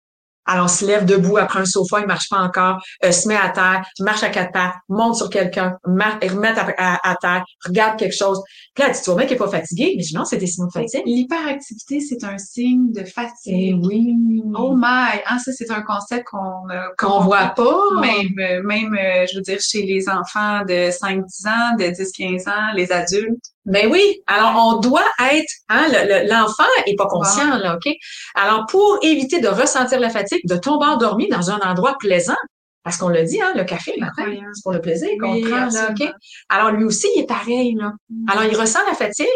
Alors, 0.46 0.66
on 0.66 0.68
se 0.68 0.86
lève 0.86 1.06
debout 1.06 1.38
après 1.38 1.60
un 1.60 1.66
sofa, 1.66 2.02
il 2.02 2.08
marche 2.08 2.28
pas 2.30 2.40
encore, 2.40 2.82
euh, 3.06 3.12
se 3.12 3.28
met 3.28 3.36
à 3.36 3.50
terre, 3.50 3.84
marche 4.00 4.24
à 4.24 4.30
quatre 4.30 4.52
pattes, 4.52 4.76
monte 4.90 5.16
sur 5.16 5.30
quelqu'un, 5.30 5.78
remet 5.86 6.54
à, 6.78 7.16
terre, 7.22 7.46
regarde 7.66 7.98
quelque 7.98 8.16
chose. 8.16 8.42
Puis 8.74 8.84
là, 8.84 8.94
tu 8.94 9.00
vois 9.06 9.16
bien 9.16 9.26
qu'il 9.26 9.36
est 9.36 9.40
pas 9.40 9.48
fatigué. 9.48 9.94
Mais 9.96 10.04
je 10.04 10.10
dis 10.10 10.16
non, 10.16 10.26
c'est 10.26 10.38
des 10.38 10.48
signes 10.48 10.68
de 10.68 10.72
fatigue. 10.72 11.04
L'hyperactivité, 11.06 12.02
c'est 12.02 12.24
un 12.26 12.38
signe 12.38 12.92
de 12.92 13.04
fatigue. 13.06 13.54
Eh 13.56 13.74
oui. 13.74 14.16
Oh 14.56 14.76
my! 14.76 15.22
Ah, 15.26 15.38
ça, 15.40 15.52
c'est 15.54 15.72
un 15.72 15.82
concept 15.82 16.26
qu'on 16.26 16.70
euh, 16.70 16.88
qu'on 16.98 17.22
voit 17.22 17.54
pas. 17.56 17.80
Même, 18.02 18.38
euh, 18.40 18.62
même 18.64 18.98
je 19.32 19.38
veux 19.38 19.44
dire, 19.44 19.60
chez 19.62 19.84
les 19.84 20.10
enfants 20.10 20.62
de 20.66 20.92
5-10 20.92 21.48
ans, 21.48 21.76
de 21.78 21.86
10-15 21.86 22.50
ans, 22.50 22.74
les 22.76 22.92
adultes. 22.92 23.53
Ben 23.66 23.90
oui. 23.92 24.22
Alors, 24.28 24.54
on 24.56 24.80
doit 24.80 25.06
être, 25.32 25.52
hein, 25.70 25.88
l'enfant 26.30 26.64
est 26.86 26.96
pas 26.98 27.08
conscient, 27.08 27.58
là, 27.58 27.76
OK? 27.76 27.94
Alors, 28.36 28.66
pour 28.68 29.00
éviter 29.02 29.40
de 29.40 29.48
ressentir 29.48 30.00
la 30.00 30.10
fatigue, 30.10 30.42
de 30.46 30.58
tomber 30.58 30.86
endormi 30.86 31.30
dans 31.30 31.50
un 31.50 31.60
endroit 31.60 31.96
plaisant, 32.00 32.36
parce 32.84 32.98
qu'on 32.98 33.08
l'a 33.08 33.24
dit, 33.24 33.42
hein, 33.42 33.54
le 33.56 33.64
café, 33.64 33.94
c'est 33.98 34.64
pour 34.64 34.74
le 34.74 34.82
plaisir 34.82 35.10
qu'on 35.20 35.40
prend, 35.40 35.70
là, 35.70 35.92
OK? 35.92 36.12
Alors, 36.50 36.72
lui 36.72 36.84
aussi, 36.84 37.08
il 37.16 37.22
est 37.22 37.26
pareil, 37.28 37.76
là. 37.76 37.94
Mm. 38.10 38.30
Alors, 38.30 38.44
il 38.44 38.58
ressent 38.58 38.82
la 38.86 38.96
fatigue, 38.96 39.28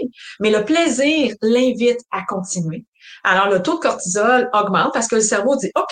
mais 0.41 0.51
le 0.51 0.65
plaisir 0.65 1.33
l'invite 1.41 2.01
à 2.11 2.23
continuer. 2.27 2.85
Alors, 3.23 3.49
le 3.49 3.61
taux 3.61 3.75
de 3.75 3.79
cortisol 3.79 4.49
augmente 4.53 4.93
parce 4.93 5.07
que 5.07 5.15
le 5.15 5.21
cerveau 5.21 5.55
dit, 5.55 5.71
OK, 5.75 5.87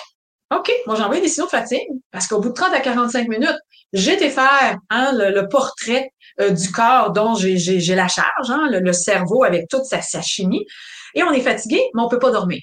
OK, 0.55 0.71
moi, 0.85 0.95
j'envoie 0.95 1.19
des 1.19 1.27
signaux 1.27 1.45
de 1.45 1.51
fatigue 1.51 1.87
parce 2.11 2.27
qu'au 2.27 2.39
bout 2.39 2.49
de 2.49 2.53
30 2.53 2.73
à 2.73 2.79
45 2.79 3.27
minutes, 3.27 3.57
été 3.93 4.29
faire 4.29 4.77
hein, 4.89 5.11
le, 5.13 5.47
portrait 5.47 6.09
euh, 6.39 6.49
du 6.49 6.71
corps 6.71 7.11
dont 7.11 7.35
j'ai 7.35 7.95
la 7.95 8.07
charge, 8.07 8.49
hein, 8.49 8.67
le, 8.69 8.93
cerveau 8.93 9.43
avec 9.43 9.67
toute 9.69 9.85
sa, 9.85 10.01
sa, 10.01 10.21
chimie, 10.21 10.65
et 11.13 11.23
on 11.23 11.31
est 11.31 11.41
fatigué, 11.41 11.81
mais 11.93 12.01
on 12.01 12.09
peut 12.09 12.19
pas 12.19 12.31
dormir. 12.31 12.59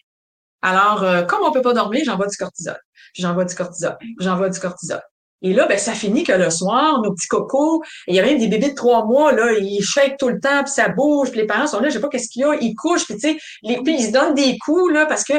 Alors, 0.62 1.02
euh, 1.02 1.22
comme 1.22 1.40
on 1.44 1.52
peut 1.52 1.62
pas 1.62 1.72
dormir, 1.72 2.02
j'envoie 2.04 2.26
du 2.26 2.36
cortisol, 2.36 2.78
j'envoie 3.14 3.44
du 3.44 3.54
cortisol, 3.54 3.96
j'envoie 4.20 4.48
du 4.48 4.60
cortisol. 4.60 5.00
Et 5.44 5.54
là, 5.54 5.66
ben, 5.66 5.76
ça 5.76 5.92
finit 5.92 6.22
que 6.22 6.32
le 6.32 6.50
soir, 6.50 7.02
nos 7.02 7.12
petits 7.12 7.26
cocos, 7.26 7.82
il 8.06 8.14
y 8.14 8.20
a 8.20 8.24
même 8.24 8.38
des 8.38 8.46
bébés 8.46 8.70
de 8.70 8.74
trois 8.74 9.04
mois, 9.04 9.32
là, 9.32 9.52
ils 9.58 9.82
shake 9.82 10.16
tout 10.16 10.28
le 10.28 10.38
temps, 10.38 10.62
puis 10.62 10.72
ça 10.72 10.88
bouge, 10.88 11.30
puis 11.30 11.40
les 11.40 11.46
parents 11.46 11.66
sont 11.66 11.80
là, 11.80 11.88
je 11.88 11.94
sais 11.94 12.00
pas 12.00 12.08
qu'est-ce 12.08 12.28
qu'il 12.28 12.42
y 12.42 12.44
a, 12.44 12.54
ils 12.60 12.76
couchent, 12.76 13.06
puis 13.06 13.16
tu 13.16 13.20
sais, 13.32 13.38
les, 13.62 13.82
puis 13.82 13.94
ils 13.94 14.06
se 14.06 14.12
donnent 14.12 14.34
des 14.34 14.56
coups, 14.58 14.92
là, 14.92 15.06
parce 15.06 15.24
que 15.24 15.34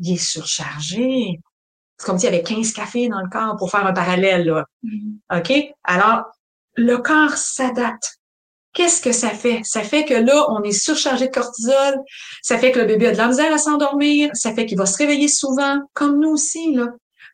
il 0.00 0.14
est 0.14 0.16
surchargé. 0.16 1.38
C'est 1.98 2.06
comme 2.06 2.18
s'il 2.18 2.30
y 2.30 2.34
avait 2.34 2.42
15 2.42 2.72
cafés 2.72 3.08
dans 3.08 3.20
le 3.20 3.28
corps 3.28 3.56
pour 3.56 3.70
faire 3.70 3.86
un 3.86 3.92
parallèle, 3.92 4.46
là. 4.46 4.64
Mm-hmm. 4.84 5.38
OK? 5.38 5.74
Alors, 5.84 6.24
le 6.76 6.96
corps 6.98 7.36
s'adapte. 7.36 8.18
Qu'est-ce 8.72 9.00
que 9.00 9.12
ça 9.12 9.30
fait? 9.30 9.60
Ça 9.62 9.82
fait 9.82 10.04
que 10.04 10.14
là, 10.14 10.46
on 10.50 10.62
est 10.64 10.72
surchargé 10.72 11.28
de 11.28 11.32
cortisol. 11.32 11.94
Ça 12.42 12.58
fait 12.58 12.72
que 12.72 12.80
le 12.80 12.86
bébé 12.86 13.06
a 13.06 13.12
de 13.12 13.16
la 13.16 13.28
misère 13.28 13.52
à 13.52 13.58
s'endormir. 13.58 14.30
Ça 14.34 14.52
fait 14.52 14.66
qu'il 14.66 14.76
va 14.76 14.86
se 14.86 14.98
réveiller 14.98 15.28
souvent, 15.28 15.78
comme 15.92 16.18
nous 16.20 16.30
aussi, 16.30 16.74
là. 16.74 16.88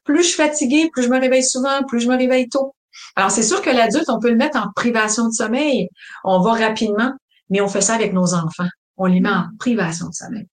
Plus 0.05 0.23
je 0.23 0.29
suis 0.29 0.37
fatiguée, 0.37 0.91
plus 0.93 1.05
je 1.05 1.09
me 1.09 1.19
réveille 1.19 1.45
souvent, 1.45 1.83
plus 1.85 2.01
je 2.01 2.09
me 2.09 2.17
réveille 2.17 2.49
tôt. 2.49 2.75
Alors, 3.17 3.31
c'est 3.31 3.43
sûr 3.43 3.63
que 3.63 3.71
l'adulte, 3.71 4.11
on 4.11 4.19
peut 4.19 4.31
le 4.31 4.37
mettre 4.37 4.59
en 4.59 4.71
privation 4.77 5.29
de 5.29 5.33
sommeil. 5.33 5.89
On 6.25 6.41
va 6.41 6.53
rapidement, 6.53 7.13
mais 7.49 7.63
on 7.63 7.69
fait 7.69 7.81
ça 7.81 7.95
avec 7.95 8.13
nos 8.13 8.35
enfants. 8.35 8.69
On 8.99 9.07
les 9.07 9.21
met 9.21 9.31
en 9.31 9.47
privation 9.59 10.09
de 10.09 10.15
sommeil 10.15 10.47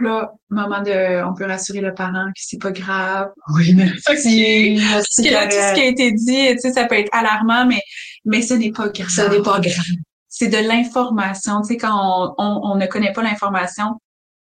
là, 0.00 0.32
moment 0.50 0.82
de, 0.82 1.24
on 1.24 1.34
peut 1.34 1.46
rassurer 1.46 1.80
le 1.80 1.94
parent 1.94 2.26
que 2.26 2.40
c'est 2.40 2.60
pas 2.60 2.72
grave. 2.72 3.30
Oui, 3.54 3.74
mais 3.74 3.90
c'est, 4.06 4.12
tout 4.14 4.22
ce 4.22 5.22
qui 5.22 5.80
a 5.80 5.86
été 5.86 6.12
dit, 6.12 6.48
tu 6.52 6.58
sais, 6.60 6.72
ça 6.72 6.84
peut 6.86 6.96
être 6.96 7.10
alarmant, 7.12 7.66
mais, 7.66 7.80
mais 8.24 8.42
ce 8.42 8.54
n'est 8.54 8.72
pas 8.72 8.88
grave. 8.88 9.08
Ce 9.08 9.22
n'est 9.22 9.42
pas 9.42 9.60
grave. 9.60 9.96
C'est 10.28 10.48
de 10.48 10.58
l'information. 10.58 11.62
Tu 11.62 11.68
sais, 11.68 11.76
quand 11.76 12.34
on, 12.38 12.60
on, 12.62 12.76
ne 12.76 12.86
connaît 12.86 13.12
pas 13.12 13.22
l'information, 13.22 13.94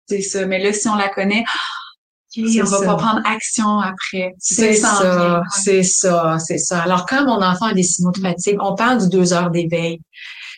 c'est 0.08 0.22
ça. 0.22 0.46
Mais 0.46 0.62
là, 0.62 0.72
si 0.72 0.88
on 0.88 0.96
la 0.96 1.08
connaît, 1.08 1.44
Et 2.36 2.62
on 2.62 2.64
va 2.64 2.84
pas 2.84 2.96
prendre 2.96 3.20
action 3.24 3.78
après. 3.78 4.34
C'est 4.38 4.74
ça, 4.74 5.42
c'est 5.62 5.82
ça, 5.82 6.38
c'est 6.38 6.58
ça. 6.58 6.82
Alors, 6.82 7.06
quand 7.06 7.24
mon 7.24 7.40
enfant 7.42 7.66
a 7.66 7.74
des 7.74 7.82
signaux 7.82 8.10
de 8.10 8.18
fatigue, 8.18 8.56
on 8.60 8.74
parle 8.74 9.02
du 9.02 9.08
deux 9.08 9.32
heures 9.32 9.50
d'éveil. 9.50 10.00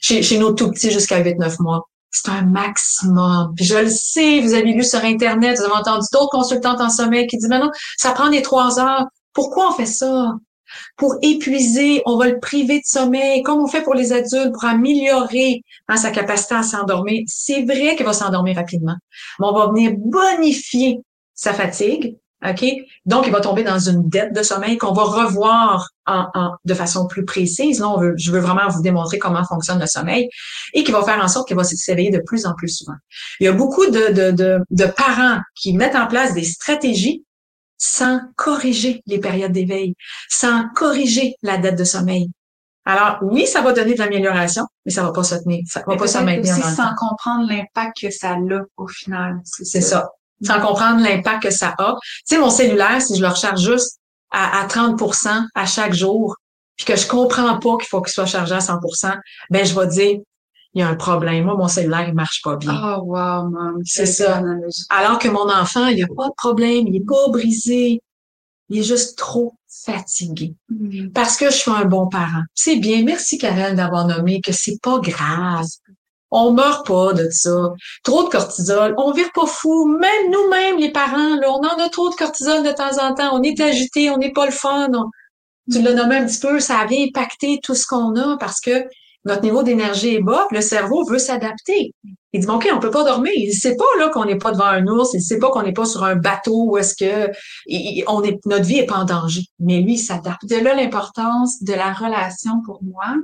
Chez, 0.00 0.22
chez 0.22 0.38
nos 0.38 0.52
tout 0.52 0.70
petits 0.70 0.90
jusqu'à 0.90 1.22
8-9 1.22 1.62
mois. 1.62 1.86
C'est 2.22 2.30
un 2.30 2.42
maximum. 2.42 3.52
Puis 3.54 3.66
je 3.66 3.76
le 3.76 3.90
sais, 3.90 4.40
vous 4.40 4.54
avez 4.54 4.72
lu 4.72 4.82
sur 4.82 5.04
Internet, 5.04 5.58
vous 5.58 5.64
avez 5.64 5.74
entendu 5.74 6.06
d'autres 6.12 6.30
consultantes 6.30 6.80
en 6.80 6.88
sommeil 6.88 7.26
qui 7.26 7.36
disent, 7.36 7.48
mais 7.48 7.58
non, 7.58 7.70
ça 7.98 8.12
prend 8.12 8.30
des 8.30 8.40
trois 8.40 8.80
heures. 8.80 9.06
Pourquoi 9.34 9.70
on 9.70 9.72
fait 9.72 9.86
ça? 9.86 10.32
Pour 10.96 11.16
épuiser, 11.20 12.02
on 12.06 12.16
va 12.16 12.28
le 12.28 12.40
priver 12.40 12.78
de 12.78 12.86
sommeil, 12.86 13.42
comme 13.42 13.60
on 13.60 13.66
fait 13.66 13.82
pour 13.82 13.94
les 13.94 14.12
adultes, 14.12 14.52
pour 14.52 14.64
améliorer 14.64 15.62
hein, 15.88 15.96
sa 15.96 16.10
capacité 16.10 16.54
à 16.54 16.62
s'endormir. 16.62 17.22
C'est 17.26 17.62
vrai 17.62 17.96
qu'il 17.96 18.06
va 18.06 18.14
s'endormir 18.14 18.56
rapidement, 18.56 18.96
mais 19.38 19.46
on 19.46 19.52
va 19.52 19.66
venir 19.68 19.92
bonifier 19.96 21.00
sa 21.34 21.52
fatigue, 21.52 22.16
OK? 22.48 22.64
Donc, 23.06 23.26
il 23.26 23.32
va 23.32 23.40
tomber 23.40 23.64
dans 23.64 23.78
une 23.78 24.08
dette 24.08 24.32
de 24.34 24.42
sommeil 24.42 24.78
qu'on 24.78 24.92
va 24.92 25.02
revoir 25.02 25.88
en, 26.06 26.26
de 26.64 26.74
façon 26.74 27.06
plus 27.06 27.24
précise. 27.24 27.80
Là, 27.80 27.88
on 27.88 27.98
veut, 27.98 28.14
je 28.16 28.30
veux 28.30 28.38
vraiment 28.38 28.68
vous 28.68 28.82
démontrer 28.82 29.18
comment 29.18 29.44
fonctionne 29.44 29.80
le 29.80 29.86
sommeil 29.86 30.28
et 30.72 30.84
qui 30.84 30.92
va 30.92 31.02
faire 31.02 31.22
en 31.22 31.28
sorte 31.28 31.48
qu'il 31.48 31.56
va 31.56 31.64
s'éveiller 31.64 32.10
de 32.10 32.22
plus 32.24 32.46
en 32.46 32.54
plus 32.54 32.68
souvent. 32.68 32.96
Il 33.40 33.44
y 33.44 33.48
a 33.48 33.52
beaucoup 33.52 33.86
de, 33.86 34.12
de, 34.12 34.30
de, 34.30 34.58
de 34.70 34.84
parents 34.86 35.40
qui 35.54 35.72
mettent 35.72 35.96
en 35.96 36.06
place 36.06 36.34
des 36.34 36.44
stratégies 36.44 37.24
sans 37.78 38.20
corriger 38.36 39.02
les 39.06 39.18
périodes 39.18 39.52
d'éveil, 39.52 39.94
sans 40.28 40.64
corriger 40.74 41.34
la 41.42 41.58
dette 41.58 41.78
de 41.78 41.84
sommeil. 41.84 42.30
Alors, 42.84 43.18
oui, 43.20 43.46
ça 43.46 43.62
va 43.62 43.72
donner 43.72 43.94
de 43.94 43.98
l'amélioration, 43.98 44.64
mais 44.84 44.92
ça 44.92 45.02
va 45.02 45.10
pas 45.10 45.24
se 45.24 45.34
tenir, 45.34 45.62
ça 45.66 45.82
va 45.84 45.96
pas 45.96 46.06
se 46.06 46.18
maintenir 46.18 46.56
aussi 46.56 46.74
sans 46.74 46.94
comprendre 46.94 47.48
l'impact 47.48 48.00
que 48.00 48.10
ça 48.10 48.30
a 48.30 48.38
au 48.76 48.86
final. 48.86 49.40
C'est 49.44 49.80
ça 49.80 50.08
sans 50.42 50.60
comprendre 50.60 51.02
l'impact 51.02 51.44
que 51.44 51.50
ça 51.50 51.74
a. 51.78 51.94
Tu 52.02 52.34
sais, 52.34 52.38
mon 52.38 52.50
cellulaire, 52.50 53.00
si 53.00 53.16
je 53.16 53.22
le 53.22 53.28
recharge 53.28 53.60
juste 53.60 53.98
à, 54.30 54.60
à 54.60 54.66
30% 54.66 55.46
à 55.54 55.66
chaque 55.66 55.94
jour, 55.94 56.36
puis 56.76 56.84
que 56.84 56.96
je 56.96 57.06
comprends 57.06 57.58
pas 57.58 57.76
qu'il 57.78 57.88
faut 57.88 58.02
qu'il 58.02 58.12
soit 58.12 58.26
chargé 58.26 58.54
à 58.54 58.58
100% 58.58 59.16
ben 59.50 59.64
je 59.64 59.78
vais 59.78 59.86
dire, 59.86 60.18
il 60.74 60.80
y 60.80 60.82
a 60.82 60.88
un 60.88 60.94
problème. 60.94 61.44
Moi, 61.44 61.56
mon 61.56 61.68
cellulaire, 61.68 62.06
il 62.06 62.14
marche 62.14 62.42
pas 62.42 62.56
bien. 62.56 62.98
Oh, 62.98 63.04
wow, 63.06 63.50
C'est 63.84 64.04
ça. 64.04 64.42
Alors 64.90 65.18
que 65.18 65.28
mon 65.28 65.50
enfant, 65.50 65.86
il 65.86 65.96
n'y 65.96 66.02
a 66.02 66.08
pas 66.14 66.28
de 66.28 66.34
problème, 66.36 66.86
il 66.86 66.96
est 66.96 67.06
pas 67.06 67.30
brisé. 67.30 68.02
Il 68.68 68.80
est 68.80 68.82
juste 68.82 69.16
trop 69.16 69.54
fatigué. 69.84 70.54
Mm. 70.68 71.12
Parce 71.14 71.38
que 71.38 71.46
je 71.46 71.56
suis 71.56 71.70
un 71.70 71.86
bon 71.86 72.08
parent. 72.08 72.42
C'est 72.54 72.76
bien. 72.76 73.04
Merci, 73.04 73.38
Karel, 73.38 73.76
d'avoir 73.76 74.06
nommé 74.06 74.42
que 74.42 74.52
c'est 74.52 74.78
pas 74.82 74.98
grave. 74.98 75.64
On 76.30 76.52
meurt 76.52 76.86
pas 76.86 77.12
de 77.12 77.28
ça. 77.30 77.72
Trop 78.02 78.24
de 78.24 78.28
cortisol. 78.28 78.94
On 78.98 79.12
vire 79.12 79.30
pas 79.32 79.46
fou. 79.46 79.86
Même 79.86 80.30
nous-mêmes, 80.30 80.78
les 80.78 80.90
parents, 80.90 81.36
là, 81.36 81.50
on 81.50 81.58
en 81.58 81.84
a 81.84 81.88
trop 81.88 82.10
de 82.10 82.14
cortisol 82.14 82.64
de 82.64 82.72
temps 82.72 82.98
en 83.00 83.14
temps. 83.14 83.38
On 83.38 83.42
est 83.42 83.60
agité, 83.60 84.10
on 84.10 84.18
n'est 84.18 84.32
pas 84.32 84.46
le 84.46 84.52
fun. 84.52 84.90
Tu 85.70 85.82
l'as 85.82 85.94
nommé 85.94 86.16
un 86.16 86.26
petit 86.26 86.40
peu, 86.40 86.60
ça 86.60 86.84
vient 86.88 87.06
impacter 87.06 87.60
tout 87.62 87.74
ce 87.74 87.86
qu'on 87.86 88.14
a 88.16 88.36
parce 88.38 88.60
que 88.60 88.84
notre 89.24 89.42
niveau 89.42 89.64
d'énergie 89.64 90.14
est 90.14 90.22
bas, 90.22 90.46
le 90.52 90.60
cerveau 90.60 91.04
veut 91.04 91.18
s'adapter. 91.18 91.92
Il 92.32 92.40
dit, 92.40 92.48
OK, 92.48 92.68
on 92.72 92.78
peut 92.78 92.90
pas 92.90 93.02
dormir. 93.02 93.32
Il 93.34 93.52
sait 93.52 93.76
pas, 93.76 93.84
là, 93.98 94.08
qu'on 94.10 94.24
n'est 94.24 94.38
pas 94.38 94.52
devant 94.52 94.66
un 94.66 94.86
ours. 94.86 95.14
Il 95.14 95.22
sait 95.22 95.38
pas 95.38 95.50
qu'on 95.50 95.62
n'est 95.62 95.72
pas 95.72 95.84
sur 95.86 96.04
un 96.04 96.14
bateau 96.14 96.66
où 96.66 96.76
est-ce 96.76 96.94
que 96.94 97.32
notre 98.46 98.64
vie 98.64 98.78
est 98.78 98.86
pas 98.86 98.98
en 98.98 99.04
danger. 99.04 99.42
Mais 99.58 99.80
lui, 99.80 99.94
il 99.94 99.98
s'adapte. 99.98 100.44
De 100.46 100.56
là, 100.56 100.74
l'importance 100.74 101.62
de 101.62 101.72
la 101.72 101.92
relation 101.92 102.62
pour 102.64 102.82
moi 102.84 103.16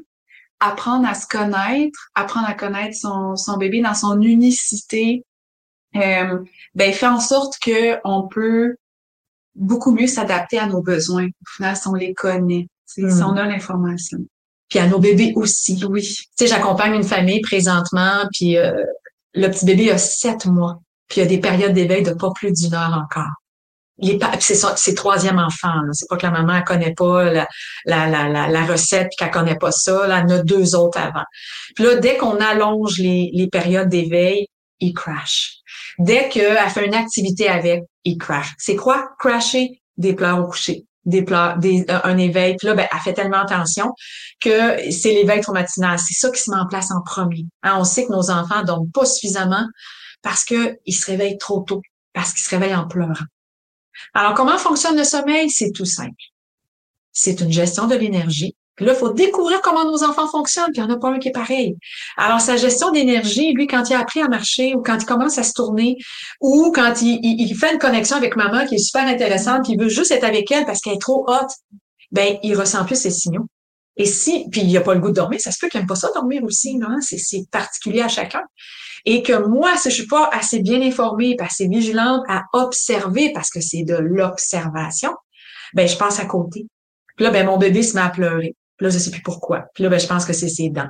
apprendre 0.63 1.09
à 1.09 1.15
se 1.15 1.27
connaître, 1.27 2.09
apprendre 2.15 2.49
à 2.49 2.55
connaître 2.55 2.97
son, 2.97 3.37
son 3.37 3.57
bébé 3.57 3.83
dans 3.83 3.95
son 3.95 4.21
unicité, 4.21 5.25
euh, 5.97 6.39
ben 6.75 6.93
fait 6.93 7.07
en 7.07 7.21
sorte 7.21 7.59
que 7.59 7.99
on 8.05 8.29
peut 8.29 8.77
beaucoup 9.55 9.91
mieux 9.91 10.07
s'adapter 10.07 10.59
à 10.59 10.67
nos 10.67 10.81
besoins. 10.81 11.27
Au 11.27 11.51
final, 11.57 11.77
si 11.77 11.89
on 11.89 11.95
les 11.95 12.15
connaît, 12.15 12.69
si 12.87 13.03
hmm. 13.03 13.23
on 13.27 13.37
a 13.37 13.45
l'information. 13.45 14.19
Puis 14.69 14.79
à 14.79 14.87
nos 14.87 15.01
bébés 15.01 15.33
aussi. 15.37 15.85
Oui. 15.85 16.03
Tu 16.03 16.25
sais, 16.37 16.47
j'accompagne 16.47 16.95
une 16.95 17.03
famille 17.03 17.41
présentement, 17.41 18.27
puis 18.33 18.57
euh, 18.57 18.85
le 19.35 19.49
petit 19.49 19.67
bébé 19.67 19.91
a 19.91 19.99
sept 19.99 20.47
mois, 20.47 20.81
puis 21.09 21.21
il 21.21 21.25
y 21.25 21.27
a 21.27 21.29
des 21.29 21.41
périodes 21.41 21.75
d'éveil 21.75 22.05
de 22.05 22.13
pas 22.13 22.31
plus 22.31 22.53
d'une 22.53 22.73
heure 22.73 22.97
encore 22.97 23.42
c'est 24.41 24.55
ses 24.55 24.95
troisième 24.95 25.39
enfant. 25.39 25.75
C'est 25.93 26.09
pas 26.09 26.17
que 26.17 26.27
la 26.27 26.33
maman 26.33 26.57
elle 26.57 26.65
connaît 26.65 26.95
pas 26.95 27.25
la, 27.25 27.49
la, 27.85 28.09
la, 28.09 28.49
la, 28.49 28.67
recette 28.67 29.09
puis 29.09 29.17
qu'elle 29.19 29.31
connaît 29.31 29.59
pas 29.59 29.73
ça. 29.73 30.07
Là, 30.07 30.19
elle 30.19 30.33
en 30.33 30.39
a 30.39 30.43
deux 30.43 30.75
autres 30.75 30.99
avant. 30.99 31.25
Puis 31.75 31.85
là, 31.85 31.97
dès 31.97 32.17
qu'on 32.17 32.39
allonge 32.41 32.99
les, 32.99 33.31
les 33.33 33.49
périodes 33.49 33.89
d'éveil, 33.89 34.47
il 34.81 34.93
crash. 34.93 35.59
Dès 35.99 36.29
qu'elle 36.29 36.71
fait 36.71 36.87
une 36.87 36.95
activité 36.95 37.49
avec, 37.49 37.85
il 38.05 38.19
crash. 38.19 38.53
C'est 38.59 38.77
quoi? 38.77 39.11
Crasher? 39.19 39.81
Des 39.97 40.15
pleurs 40.15 40.41
au 40.41 40.47
coucher 40.47 40.85
des 41.05 41.23
pleurs, 41.23 41.59
des, 41.59 41.85
un 41.89 42.17
éveil. 42.17 42.57
Puis 42.57 42.69
là, 42.69 42.75
ben, 42.75 42.87
elle 42.93 43.01
fait 43.01 43.15
tellement 43.15 43.41
attention 43.43 43.93
que 44.41 44.91
c'est 44.91 45.13
l'éveil 45.13 45.41
traumatinal. 45.41 45.99
C'est 45.99 46.15
ça 46.15 46.31
qui 46.31 46.41
se 46.41 46.51
met 46.51 46.57
en 46.57 46.67
place 46.67 46.91
en 46.91 47.03
premier. 47.03 47.47
Hein, 47.63 47.77
on 47.79 47.85
sait 47.85 48.07
que 48.07 48.13
nos 48.13 48.31
enfants 48.31 48.63
dorment 48.63 48.91
pas 48.93 49.05
suffisamment 49.05 49.67
parce 50.23 50.45
qu'ils 50.45 50.77
se 50.89 51.07
réveillent 51.07 51.39
trop 51.39 51.61
tôt, 51.61 51.83
parce 52.13 52.33
qu'ils 52.33 52.43
se 52.43 52.51
réveillent 52.51 52.75
en 52.75 52.87
pleurant. 52.87 53.15
Alors, 54.15 54.35
comment 54.35 54.59
fonctionne 54.59 54.97
le 54.97 55.05
sommeil? 55.05 55.51
C'est 55.51 55.73
tout 55.73 55.85
simple. 55.85 56.13
C'est 57.13 57.41
une 57.41 57.53
gestion 57.53 57.87
de 57.87 57.95
l'énergie. 57.95 58.57
Puis 58.77 58.87
là, 58.87 58.95
il 58.95 58.99
faut 58.99 59.13
découvrir 59.13 59.61
comment 59.61 59.85
nos 59.85 60.03
enfants 60.03 60.27
fonctionnent, 60.27 60.71
puis 60.73 60.81
il 60.81 60.85
n'y 60.85 60.91
en 60.91 60.95
a 60.95 60.99
pas 60.99 61.11
un 61.11 61.19
qui 61.19 61.29
est 61.29 61.33
pareil. 61.33 61.77
Alors, 62.17 62.41
sa 62.41 62.57
gestion 62.57 62.91
d'énergie, 62.91 63.53
lui, 63.53 63.67
quand 63.67 63.89
il 63.91 63.95
a 63.95 64.01
appris 64.01 64.21
à 64.23 64.29
marcher, 64.29 64.75
ou 64.75 64.83
quand 64.83 64.97
il 64.99 65.05
commence 65.05 65.37
à 65.37 65.43
se 65.43 65.53
tourner, 65.53 65.99
ou 66.41 66.73
quand 66.75 67.03
il, 67.03 67.55
fait 67.55 67.75
une 67.75 67.79
connexion 67.79 68.17
avec 68.17 68.35
maman 68.35 68.67
qui 68.67 68.77
est 68.77 68.85
super 68.85 69.07
intéressante, 69.07 69.67
qui 69.67 69.77
veut 69.77 69.91
juste 69.91 70.11
être 70.11 70.25
avec 70.25 70.51
elle 70.51 70.65
parce 70.65 70.81
qu'elle 70.81 70.95
est 70.95 71.01
trop 71.01 71.25
haute, 71.29 71.51
ben, 72.13 72.39
il 72.43 72.57
ressent 72.57 72.85
plus 72.87 72.97
ses 72.97 73.11
signaux. 73.11 73.47
Et 73.99 74.07
si, 74.07 74.47
puis 74.51 74.63
il 74.63 74.77
a 74.79 74.81
pas 74.81 74.95
le 74.95 75.01
goût 75.01 75.11
de 75.11 75.15
dormir, 75.15 75.39
ça 75.39 75.53
se 75.53 75.59
peut 75.61 75.69
qu'il 75.69 75.79
n'aime 75.79 75.87
pas 75.87 75.95
ça 75.95 76.09
dormir 76.15 76.43
aussi, 76.45 76.77
non? 76.77 76.97
C'est 77.01 77.47
particulier 77.51 78.01
à 78.01 78.09
chacun 78.09 78.43
et 79.05 79.23
que 79.23 79.47
moi, 79.47 79.77
si 79.77 79.91
je 79.91 79.95
suis 79.95 80.07
pas 80.07 80.29
assez 80.33 80.61
bien 80.61 80.81
informée, 80.81 81.37
pas 81.37 81.45
assez 81.45 81.67
vigilante 81.69 82.23
à 82.29 82.45
observer, 82.53 83.33
parce 83.33 83.51
que 83.51 83.61
c'est 83.61 83.83
de 83.83 83.97
l'observation, 83.97 85.13
ben 85.75 85.89
je 85.89 85.97
passe 85.97 86.21
à 86.21 86.27
côté. 86.27 86.67
Puis 87.17 87.25
là, 87.25 87.31
ben 87.31 87.47
mon 87.47 87.59
bébé 87.59 87.83
se 87.83 87.95
met 87.95 88.03
à 88.03 88.11
pleurer. 88.11 88.55
Puis 88.77 88.85
là, 88.85 88.91
je 88.91 88.99
sais 88.99 89.11
plus 89.11 89.23
pourquoi. 89.23 89.67
Puis 89.75 89.83
là, 89.83 89.91
ben 89.91 89.99
je 89.99 90.07
pense 90.07 90.25
que 90.25 90.33
c'est 90.33 90.49
ses 90.49 90.71
dents. 90.71 90.89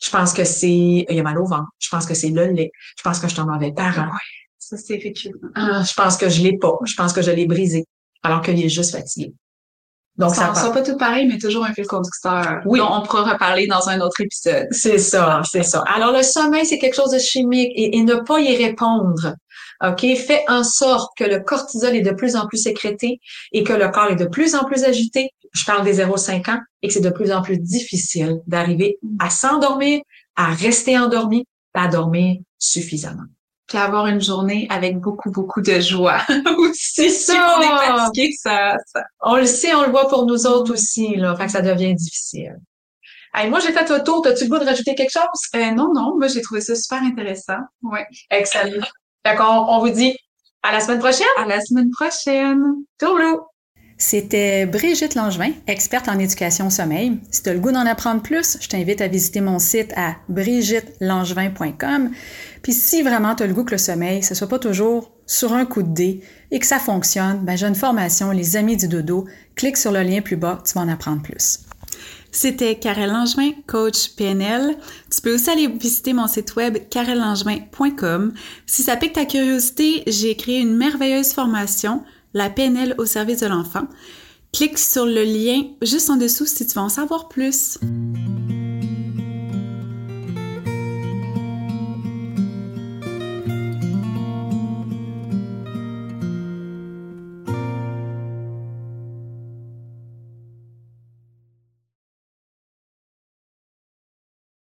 Je 0.00 0.10
pense 0.10 0.32
que 0.32 0.44
c'est 0.44 1.06
il 1.08 1.18
a 1.18 1.22
mal 1.22 1.38
au 1.38 1.46
ventre. 1.46 1.68
Je 1.78 1.88
pense 1.88 2.06
que 2.06 2.14
c'est 2.14 2.30
le 2.30 2.46
lait. 2.46 2.70
Je 2.96 3.02
pense 3.02 3.18
que 3.18 3.26
je 3.26 3.32
suis 3.32 3.40
un 3.40 3.46
mauvais 3.46 3.72
parent. 3.72 4.10
ça 4.58 4.76
c'est 4.76 4.94
effectivement. 4.94 5.48
Ah, 5.54 5.82
je 5.88 5.92
pense 5.94 6.16
que 6.16 6.28
je 6.28 6.42
l'ai 6.42 6.56
pas. 6.56 6.76
Je 6.84 6.94
pense 6.94 7.12
que 7.12 7.22
je 7.22 7.30
l'ai 7.30 7.46
brisé, 7.46 7.84
alors 8.22 8.42
qu'il 8.42 8.62
est 8.64 8.68
juste 8.68 8.92
fatigué. 8.92 9.32
Donc, 10.18 10.34
ça 10.34 10.50
ne 10.50 10.54
sera 10.56 10.72
pas 10.72 10.82
tout 10.82 10.96
pareil, 10.96 11.28
mais 11.28 11.38
toujours 11.38 11.64
un 11.64 11.72
fil 11.72 11.86
conducteur. 11.86 12.60
Oui. 12.66 12.80
on 12.80 13.02
pourra 13.02 13.32
reparler 13.32 13.68
dans 13.68 13.88
un 13.88 14.00
autre 14.00 14.20
épisode. 14.20 14.66
C'est 14.72 14.98
ça, 14.98 15.42
c'est 15.48 15.62
ça. 15.62 15.84
Alors, 15.94 16.12
le 16.12 16.24
sommeil, 16.24 16.66
c'est 16.66 16.78
quelque 16.78 16.96
chose 16.96 17.12
de 17.12 17.20
chimique 17.20 17.70
et, 17.76 18.02
ne 18.02 18.16
pas 18.16 18.40
y 18.40 18.56
répondre. 18.56 19.34
OK? 19.84 20.00
Fait 20.00 20.42
en 20.48 20.64
sorte 20.64 21.12
que 21.16 21.22
le 21.22 21.38
cortisol 21.38 21.94
est 21.94 22.02
de 22.02 22.10
plus 22.10 22.34
en 22.34 22.48
plus 22.48 22.58
sécrété 22.58 23.20
et 23.52 23.62
que 23.62 23.72
le 23.72 23.88
corps 23.90 24.10
est 24.10 24.16
de 24.16 24.26
plus 24.26 24.56
en 24.56 24.64
plus 24.64 24.82
agité. 24.82 25.30
Je 25.52 25.64
parle 25.64 25.84
des 25.84 26.02
0,5 26.02 26.50
ans 26.50 26.60
et 26.82 26.88
que 26.88 26.94
c'est 26.94 27.00
de 27.00 27.10
plus 27.10 27.30
en 27.30 27.42
plus 27.42 27.58
difficile 27.58 28.40
d'arriver 28.48 28.98
à 29.20 29.30
s'endormir, 29.30 30.00
à 30.34 30.52
rester 30.52 30.98
endormi, 30.98 31.46
à 31.74 31.86
dormir 31.86 32.38
suffisamment 32.58 33.24
puis 33.68 33.78
avoir 33.78 34.06
une 34.06 34.20
journée 34.20 34.66
avec 34.70 34.98
beaucoup, 34.98 35.30
beaucoup 35.30 35.60
de 35.60 35.78
joie 35.78 36.20
C'est 36.74 37.10
ça! 37.10 37.56
on 37.58 37.60
est 37.60 37.86
fatigué, 37.86 38.32
ça, 38.32 38.76
On 39.20 39.36
le 39.36 39.46
sait, 39.46 39.74
on 39.74 39.82
le 39.82 39.90
voit 39.90 40.08
pour 40.08 40.26
nous 40.26 40.46
autres 40.46 40.72
aussi, 40.72 41.14
là. 41.16 41.36
Fait 41.36 41.46
que 41.46 41.52
ça 41.52 41.60
devient 41.60 41.94
difficile. 41.94 42.58
Hey, 43.34 43.50
moi, 43.50 43.60
j'ai 43.60 43.72
fait 43.72 43.88
le 43.90 44.02
tour. 44.02 44.22
T'as-tu 44.22 44.44
le 44.44 44.50
goût 44.50 44.58
de 44.58 44.64
rajouter 44.64 44.94
quelque 44.94 45.12
chose? 45.12 45.22
Euh, 45.54 45.70
non, 45.72 45.92
non. 45.92 46.16
Moi, 46.16 46.28
j'ai 46.28 46.40
trouvé 46.40 46.62
ça 46.62 46.74
super 46.74 47.02
intéressant. 47.02 47.58
Oui. 47.82 48.00
Excellent. 48.30 48.86
Fait 49.26 49.36
qu'on 49.36 49.44
on 49.44 49.80
vous 49.80 49.90
dit 49.90 50.16
à 50.62 50.72
la 50.72 50.80
semaine 50.80 50.98
prochaine. 50.98 51.26
À 51.36 51.44
la 51.44 51.60
semaine 51.60 51.90
prochaine. 51.90 52.62
Tourlou! 52.98 53.47
C'était 54.00 54.64
Brigitte 54.64 55.16
Langevin, 55.16 55.50
experte 55.66 56.08
en 56.08 56.20
éducation 56.20 56.68
au 56.68 56.70
sommeil. 56.70 57.18
Si 57.32 57.42
tu 57.42 57.48
as 57.48 57.52
le 57.52 57.58
goût 57.58 57.72
d'en 57.72 57.84
apprendre 57.84 58.22
plus, 58.22 58.56
je 58.60 58.68
t'invite 58.68 59.00
à 59.00 59.08
visiter 59.08 59.40
mon 59.40 59.58
site 59.58 59.92
à 59.96 60.14
brigittelangevin.com. 60.28 62.10
Puis 62.62 62.72
si 62.72 63.02
vraiment 63.02 63.34
tu 63.34 63.42
as 63.42 63.48
le 63.48 63.54
goût 63.54 63.64
que 63.64 63.72
le 63.72 63.78
sommeil, 63.78 64.22
ce 64.22 64.36
soit 64.36 64.48
pas 64.48 64.60
toujours 64.60 65.10
sur 65.26 65.52
un 65.52 65.66
coup 65.66 65.82
de 65.82 65.92
dé 65.92 66.22
et 66.52 66.60
que 66.60 66.66
ça 66.66 66.78
fonctionne, 66.78 67.40
ben 67.42 67.56
j'ai 67.56 67.66
une 67.66 67.74
formation 67.74 68.30
Les 68.30 68.56
Amis 68.56 68.76
du 68.76 68.86
Dodo. 68.86 69.26
Clique 69.56 69.76
sur 69.76 69.90
le 69.90 70.02
lien 70.02 70.20
plus 70.20 70.36
bas, 70.36 70.62
tu 70.64 70.74
vas 70.74 70.82
en 70.82 70.88
apprendre 70.88 71.22
plus. 71.22 71.58
C'était 72.30 72.76
Karel 72.76 73.10
Langevin, 73.10 73.50
coach 73.66 74.10
PNL. 74.10 74.76
Tu 75.12 75.20
peux 75.20 75.34
aussi 75.34 75.50
aller 75.50 75.66
visiter 75.66 76.12
mon 76.12 76.28
site 76.28 76.54
web 76.54 76.78
karellangevin.com. 76.88 78.32
Si 78.64 78.82
ça 78.84 78.96
pique 78.96 79.14
ta 79.14 79.24
curiosité, 79.24 80.04
j'ai 80.06 80.36
créé 80.36 80.60
une 80.60 80.76
merveilleuse 80.76 81.32
formation 81.32 82.04
la 82.34 82.50
PNL 82.50 82.94
au 82.98 83.06
service 83.06 83.40
de 83.40 83.46
l'enfant. 83.46 83.88
Clique 84.52 84.78
sur 84.78 85.04
le 85.04 85.24
lien 85.24 85.62
juste 85.82 86.10
en 86.10 86.16
dessous 86.16 86.46
si 86.46 86.66
tu 86.66 86.74
veux 86.74 86.80
en 86.80 86.88
savoir 86.88 87.28
plus. 87.28 87.78